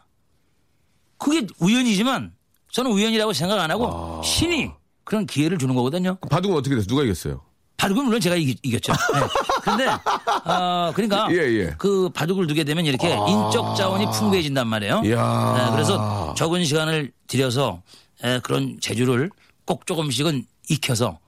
그게 1.17 1.47
우연이지만 1.59 2.33
저는 2.71 2.91
우연이라고 2.91 3.31
생각 3.33 3.59
안 3.59 3.71
하고 3.71 3.87
아. 3.87 4.21
신이 4.23 4.69
그런 5.03 5.25
기회를 5.25 5.57
주는 5.57 5.73
거거든요. 5.75 6.17
바둑은 6.29 6.57
어떻게 6.57 6.75
됐어요? 6.75 6.87
누가 6.87 7.03
이겼어요? 7.03 7.41
바둑은 7.77 8.05
물론 8.05 8.21
제가 8.21 8.35
이기, 8.35 8.57
이겼죠. 8.63 8.93
네. 8.93 9.19
근데 9.61 9.85
어, 10.45 10.91
그러니까 10.95 11.27
예, 11.31 11.37
예. 11.37 11.75
그 11.77 12.09
바둑을 12.09 12.47
두게 12.47 12.63
되면 12.63 12.85
이렇게 12.85 13.13
아. 13.13 13.25
인적 13.27 13.75
자원이 13.75 14.05
풍부해진단 14.11 14.67
말이에요. 14.67 15.01
네, 15.01 15.71
그래서 15.71 16.33
적은 16.35 16.63
시간을 16.63 17.11
들여서 17.27 17.81
에, 18.23 18.39
그런 18.39 18.77
재주를 18.81 19.29
꼭 19.65 19.85
조금씩은 19.85 20.45
익혀서 20.69 21.19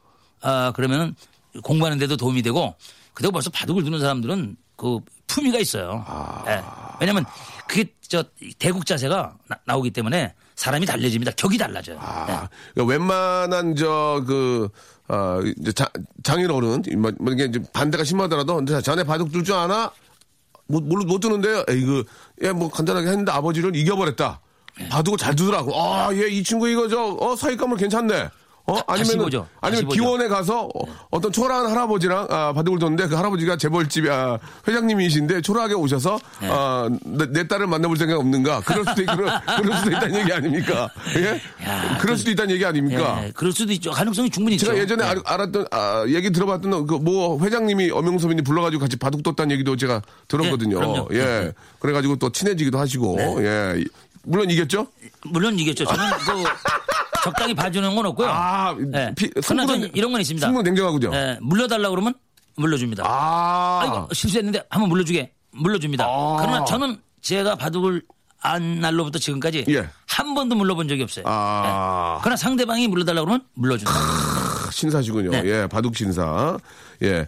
아 0.41 0.71
그러면은 0.75 1.15
공부하는데도 1.63 2.17
도움이 2.17 2.41
되고 2.41 2.75
그리고 3.13 3.31
벌써 3.31 3.49
바둑을 3.49 3.83
두는 3.83 3.99
사람들은 3.99 4.55
그 4.75 4.99
품위가 5.27 5.59
있어요. 5.59 6.05
아. 6.07 6.43
예. 6.47 6.63
왜냐면 7.01 7.25
그게 7.67 7.85
저 8.07 8.23
대국 8.59 8.85
자세가 8.85 9.35
나, 9.65 9.75
오기 9.75 9.91
때문에 9.91 10.33
사람이 10.55 10.85
달라집니다. 10.85 11.31
격이 11.31 11.57
달라져요. 11.57 11.97
예. 11.97 11.99
아, 12.01 12.49
그러니까 12.73 12.93
웬만한 12.93 13.75
저그 13.75 14.69
어, 15.09 15.39
이제 15.59 15.71
자, 15.71 15.87
장인 16.23 16.51
어른 16.51 16.81
뭐, 16.97 17.11
뭐 17.19 17.33
이게 17.33 17.45
이제 17.45 17.61
반대가 17.73 18.03
심하더라도 18.03 18.63
자네 18.81 19.03
바둑 19.03 19.31
둘 19.31 19.43
줄 19.43 19.55
아나? 19.55 19.91
못, 20.69 20.83
못, 20.83 20.97
못 21.05 21.19
두는데요. 21.19 21.63
에이, 21.69 21.81
그, 21.85 22.03
예, 22.41 22.51
뭐 22.51 22.69
간단하게 22.69 23.07
했는데 23.07 23.31
아버지를 23.31 23.73
이겨버렸다. 23.75 24.41
네. 24.77 24.89
바둑을 24.89 25.17
잘 25.17 25.33
두더라고. 25.35 25.71
아, 25.81 26.13
얘 26.13 26.27
이 26.29 26.43
친구 26.43 26.67
이거 26.67 26.87
저, 26.89 27.15
어, 27.19 27.35
사익감을 27.37 27.77
괜찮네. 27.77 28.29
어, 28.67 28.79
아니면 28.85 29.29
아니면. 29.61 29.89
기원에 29.89 30.27
가서 30.27 30.69
어, 31.09 31.21
떤 31.21 31.31
초라한 31.31 31.71
할아버지랑 31.71 32.27
아, 32.29 32.53
바둑을 32.53 32.79
뒀는데 32.79 33.07
그 33.07 33.15
할아버지가 33.15 33.55
재벌집 33.57 34.09
아, 34.09 34.37
회장님이신데 34.67 35.41
초라하게 35.41 35.73
오셔서 35.73 36.19
네. 36.41 36.49
아, 36.51 36.89
내, 37.03 37.25
내 37.31 37.47
딸을 37.47 37.65
만나볼 37.67 37.97
생각 37.97 38.19
없는가? 38.19 38.61
그럴 38.61 38.83
수도 38.85 39.01
있, 39.01 39.05
그럴, 39.05 39.31
그럴 39.57 39.77
수도 39.77 39.91
있다는 39.91 40.19
얘기 40.19 40.33
아닙니까? 40.33 40.89
예? 41.15 41.41
야, 41.65 41.97
그럴 41.99 42.17
수도 42.17 42.29
있다는 42.31 42.53
얘기 42.53 42.65
아닙니까? 42.65 43.23
예, 43.23 43.31
그럴 43.33 43.53
수도 43.53 43.71
있죠. 43.73 43.91
가능성이 43.91 44.29
충분히 44.29 44.55
있죠. 44.57 44.65
제가 44.67 44.77
예전에 44.77 45.03
예. 45.03 45.07
알, 45.07 45.21
알았던 45.25 45.67
아, 45.71 46.05
얘기 46.09 46.29
들어봤던 46.31 46.85
그 46.85 46.97
뭐 47.07 47.39
회장님이 47.41 47.89
선배님 47.89 48.43
불러가지고 48.43 48.81
같이 48.81 48.97
바둑 48.97 49.23
뒀다는 49.23 49.51
얘기도 49.51 49.77
제가 49.77 50.01
들었거든요. 50.27 50.79
네. 51.09 51.19
예, 51.19 51.19
네. 51.23 51.51
그래가지고 51.79 52.17
또 52.17 52.29
친해지기도 52.31 52.77
하시고 52.77 53.17
예, 53.45 53.81
물론 54.23 54.49
이겼죠. 54.49 54.87
물론 55.23 55.57
이겼죠. 55.57 55.85
저는 55.85 56.03
그 56.25 56.43
적당히 57.23 57.53
봐주는 57.53 57.95
건 57.95 58.05
없고요. 58.07 58.27
아, 58.29 58.75
예. 58.93 59.13
피- 59.15 59.29
그러나 59.29 59.63
승부는- 59.63 59.67
저는 59.67 59.91
이런 59.93 60.11
건 60.11 60.21
있습니다. 60.21 60.47
승부는 60.47 60.63
냉정하군요. 60.63 61.11
예, 61.13 61.37
물러달라 61.41 61.89
그러면 61.89 62.13
물러줍니다. 62.57 63.03
아, 63.05 63.79
아, 63.81 63.85
이거 63.85 64.07
실수했는데 64.13 64.63
한번 64.69 64.89
물러주게 64.89 65.31
물러줍니다. 65.51 66.05
아. 66.05 66.37
그러나 66.39 66.65
저는 66.65 66.97
제가 67.21 67.55
바둑을 67.55 68.01
안 68.41 68.79
날로부터 68.81 69.17
지금까지 69.19 69.65
예. 69.69 69.89
한 70.07 70.33
번도 70.35 70.55
물러본 70.55 70.87
적이 70.87 71.03
없어요. 71.03 71.25
아. 71.27 72.15
예. 72.17 72.21
그러나 72.23 72.35
상대방이 72.37 72.87
물러달라 72.87 73.21
그러면 73.21 73.41
물러준다. 73.55 73.91
신사시군요. 74.71 75.31
네. 75.31 75.41
예, 75.45 75.67
바둑 75.67 75.95
신사. 75.95 76.57
예. 77.03 77.25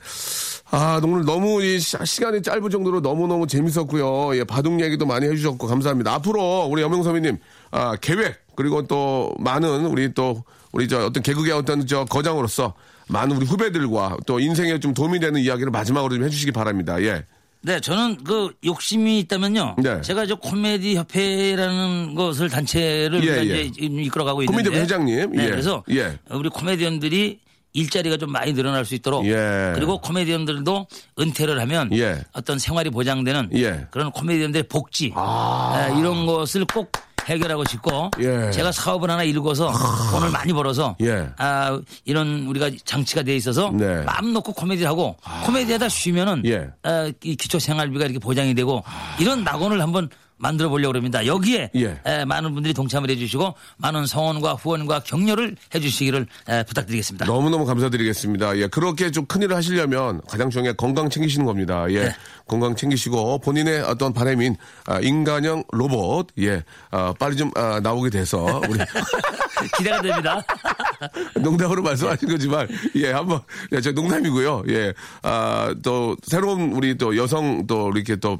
아, 0.72 1.00
오늘 1.04 1.26
너무 1.26 1.64
이 1.64 1.80
시- 1.80 1.98
시간이 2.04 2.44
짧을 2.44 2.70
정도로 2.70 3.00
너무너무 3.02 3.48
재밌었고요. 3.48 4.36
예, 4.38 4.44
바둑 4.44 4.80
얘기도 4.82 5.06
많이 5.06 5.26
해주셨고 5.28 5.66
감사합니다. 5.68 6.14
앞으로 6.14 6.66
우리 6.70 6.82
여명 6.84 7.02
선배님, 7.02 7.38
아, 7.72 7.96
계획, 7.96 8.40
그리고 8.60 8.86
또 8.86 9.34
많은 9.40 9.86
우리 9.86 10.14
또 10.14 10.44
우리 10.74 10.86
저 10.90 11.06
어떤 11.06 11.24
개그의 11.24 11.54
어떤 11.54 11.88
저 11.88 12.04
거장으로서 12.04 12.74
많은 13.08 13.38
우리 13.38 13.46
후배들과 13.46 14.18
또 14.28 14.42
인생에 14.42 14.82
좀 14.82 14.94
도움이 14.94 15.22
되는 15.22 15.40
이야기를 15.40 15.72
마지막으로 15.72 16.16
좀 16.16 16.26
해주시기 16.26 16.52
바랍니다. 16.52 17.02
예. 17.02 17.24
네, 17.62 17.80
저는 17.80 18.22
그 18.26 18.52
욕심이 18.66 19.20
있다면요. 19.20 19.78
네. 19.82 20.02
제가 20.02 20.26
저 20.26 20.36
코미디 20.36 20.98
협회라는 20.98 22.16
것을 22.16 22.50
단체를 22.50 23.26
예, 23.26 23.50
예. 23.50 23.62
이제 23.62 23.86
이끌어가고 23.86 24.44
있는데. 24.44 24.64
코미디 24.64 24.82
회장님. 24.82 25.32
네, 25.32 25.46
예. 25.46 25.50
그래서 25.52 25.82
예. 25.92 26.20
우리 26.30 26.50
코미디언들이 26.50 27.40
일자리가 27.72 28.18
좀 28.18 28.34
많이 28.34 28.52
늘어날 28.54 28.84
수 28.84 28.94
있도록 28.94 29.26
예. 29.26 29.72
그리고 29.74 30.02
코미디언들도 30.02 30.88
은퇴를 31.18 31.62
하면 31.62 31.90
예. 31.94 32.26
어떤 32.34 32.60
생활이 32.60 32.90
보장되는 32.90 33.52
예. 33.56 33.88
그런 33.90 34.12
코미디언들의 34.12 34.64
복지 34.64 35.14
아. 35.16 35.88
에, 35.94 35.98
이런 35.98 36.26
것을 36.26 36.66
꼭 36.66 36.92
해결하고 37.30 37.64
싶고 37.66 38.12
예. 38.20 38.52
제가 38.52 38.72
사업을 38.72 39.10
하나 39.10 39.24
일궈서 39.24 39.72
돈을 40.12 40.30
많이 40.30 40.54
벌어서 40.54 40.96
예. 41.02 41.30
아, 41.38 41.80
이런 42.06 42.46
우리가 42.48 42.72
장치가 42.86 43.24
돼 43.24 43.36
있어서 43.36 43.72
네. 43.72 44.02
마음 44.04 44.34
놓고 44.34 44.54
코미디를 44.54 44.90
하고 44.90 45.16
코미디하다 45.46 45.90
쉬면은 45.90 46.44
예. 46.46 46.70
아, 46.84 47.12
이 47.24 47.36
기초 47.36 47.60
생활비가 47.60 48.06
이렇게 48.06 48.20
보장이 48.20 48.54
되고 48.56 48.84
이런 49.20 49.44
낙원을 49.44 49.82
한번 49.82 50.10
만들어 50.40 50.70
보려고 50.70 50.98
합니다. 50.98 51.26
여기에 51.26 51.72
예. 51.76 52.02
에, 52.06 52.26
많은 52.26 52.54
분들이 52.54 52.74
동참을 52.74 53.10
해주시고 53.12 53.54
많은 53.78 54.06
성원과 54.06 54.54
후원과 54.54 55.02
격려를 55.02 55.56
해주시기를 55.76 56.28
에, 56.48 56.64
부탁드리겠습니다. 56.64 57.26
너무너무 57.26 57.66
감사드리겠습니다. 57.66 58.58
예, 58.58 58.68
그렇게 58.68 59.12
좀 59.12 59.26
큰일을 59.26 59.56
하시려면 59.56 60.22
가장 60.30 60.50
중요한 60.50 60.72
게 60.74 60.76
건강 60.76 61.10
챙기시는 61.10 61.46
겁니다. 61.46 61.86
예, 61.90 62.06
네. 62.06 62.16
건강 62.48 62.76
챙기시고 62.76 63.40
본인의 63.40 63.82
어떤 63.82 64.14
바람인 64.14 64.56
아, 64.88 65.00
인간형 65.00 65.64
로봇, 65.72 66.28
예, 66.40 66.64
아, 66.92 67.14
빨리 67.20 67.36
좀 67.38 67.52
아, 67.56 67.80
나오게 67.82 68.10
돼서 68.10 68.62
우리 68.70 68.80
기대가 69.78 70.02
됩니다. 70.02 70.42
농담으로 71.40 71.82
말씀하신 71.84 72.30
거지만 72.30 72.68
예 72.96 73.12
한번 73.12 73.42
예, 73.74 73.82
저 73.82 73.92
농담이고요 73.92 74.64
예 74.70 74.94
아 75.24 75.70
또 75.84 76.16
새로운 76.24 76.72
우리 76.74 76.98
또 76.98 77.16
여성 77.18 77.66
또 77.68 77.92
이렇게 77.94 78.16
또 78.16 78.34
어, 78.34 78.38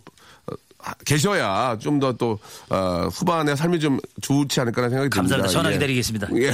계셔야 1.06 1.78
좀 1.80 2.00
더또 2.00 2.40
후반에 3.12 3.56
삶이 3.56 3.80
좀 3.80 4.00
좋지 4.22 4.62
않을까라는 4.62 4.90
생각이 4.90 5.10
듭니다. 5.10 5.38
감사합니다. 5.38 5.48
전화 5.50 5.70
예. 5.70 5.74
기다리겠습니다. 5.74 6.28
예. 6.36 6.52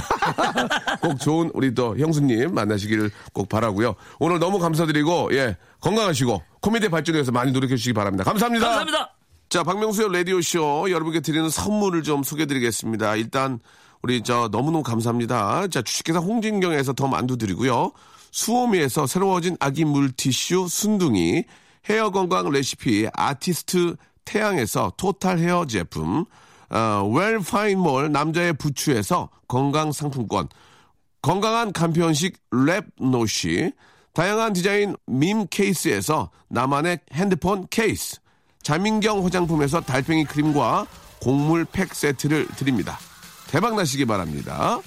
꼭 1.01 1.19
좋은 1.19 1.51
우리 1.53 1.73
또 1.73 1.97
형수님 1.97 2.53
만나시기를 2.53 3.11
꼭 3.33 3.49
바라고요. 3.49 3.95
오늘 4.19 4.39
너무 4.39 4.59
감사드리고 4.59 5.29
예 5.33 5.57
건강하시고 5.81 6.41
코미디 6.61 6.89
발전을 6.89 7.17
위해서 7.17 7.31
많이 7.31 7.51
노력해 7.51 7.75
주시기 7.75 7.93
바랍니다. 7.93 8.23
감사합니다. 8.23 8.65
감사합니다. 8.65 9.15
자, 9.49 9.63
박명수의 9.63 10.11
라디오 10.11 10.41
쇼 10.41 10.89
여러분께 10.89 11.19
드리는 11.21 11.49
선물을 11.49 12.03
좀 12.03 12.23
소개해 12.23 12.47
드리겠습니다. 12.47 13.15
일단, 13.15 13.59
우리 14.01 14.21
저 14.21 14.49
너무너무 14.51 14.83
감사합니다. 14.83 15.67
자, 15.67 15.81
주식회사 15.81 16.19
홍진경에서 16.19 16.93
더 16.93 17.07
만두 17.07 17.37
드리고요. 17.37 17.91
수오미에서 18.31 19.07
새로워진 19.07 19.55
아기 19.59 19.85
물티슈 19.85 20.67
순둥이, 20.67 21.43
헤어 21.87 22.09
건강 22.09 22.49
레시피 22.49 23.07
아티스트 23.13 23.95
태양에서 24.25 24.93
토탈 24.97 25.39
헤어 25.39 25.65
제품, 25.65 26.25
어, 26.69 27.09
웰파인몰 27.13 28.11
남자의 28.11 28.53
부추에서 28.53 29.29
건강 29.47 29.91
상품권, 29.91 30.49
건강한 31.21 31.71
간편식 31.71 32.37
랩노시, 32.51 33.73
다양한 34.13 34.53
디자인 34.53 34.95
밈 35.05 35.47
케이스에서 35.47 36.31
나만의 36.49 36.99
핸드폰 37.13 37.67
케이스, 37.69 38.19
자민경 38.61 39.23
화장품에서 39.23 39.81
달팽이 39.81 40.25
크림과 40.25 40.87
곡물 41.21 41.65
팩 41.65 41.93
세트를 41.93 42.47
드립니다. 42.55 42.97
대박 43.47 43.75
나시기 43.75 44.05
바랍니다. 44.05 44.79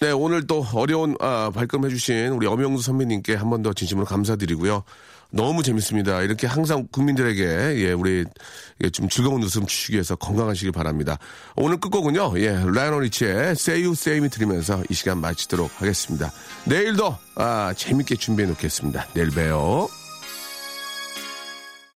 네, 0.00 0.12
오늘 0.12 0.46
또 0.46 0.64
어려운 0.74 1.16
아, 1.20 1.50
발걸음해주신 1.52 2.28
우리 2.28 2.46
엄영수 2.46 2.84
선배님께 2.84 3.34
한 3.34 3.50
번 3.50 3.62
더 3.62 3.72
진심으로 3.72 4.06
감사드리고요. 4.06 4.84
너무 5.30 5.62
재밌습니다. 5.62 6.22
이렇게 6.22 6.46
항상 6.46 6.86
국민들에게 6.90 7.42
예, 7.84 7.92
우리 7.92 8.24
예, 8.82 8.90
좀 8.90 9.08
즐거운 9.08 9.42
웃음 9.42 9.66
주시기 9.66 9.94
위해서 9.94 10.14
건강하시길 10.16 10.70
바랍니다. 10.72 11.18
오늘 11.56 11.78
끝곡은요, 11.80 12.34
예, 12.36 12.52
라이언 12.64 13.00
리치의 13.02 13.50
Say 13.50 13.82
You 13.82 13.92
Say 13.92 14.18
Me 14.20 14.30
들으면서 14.30 14.82
이 14.88 14.94
시간 14.94 15.18
마치도록 15.20 15.70
하겠습니다. 15.82 16.32
내일도 16.64 17.16
아, 17.34 17.74
재밌게 17.76 18.16
준비해 18.16 18.48
놓겠습니다. 18.48 19.08
내일 19.14 19.30
봬요. 19.30 19.88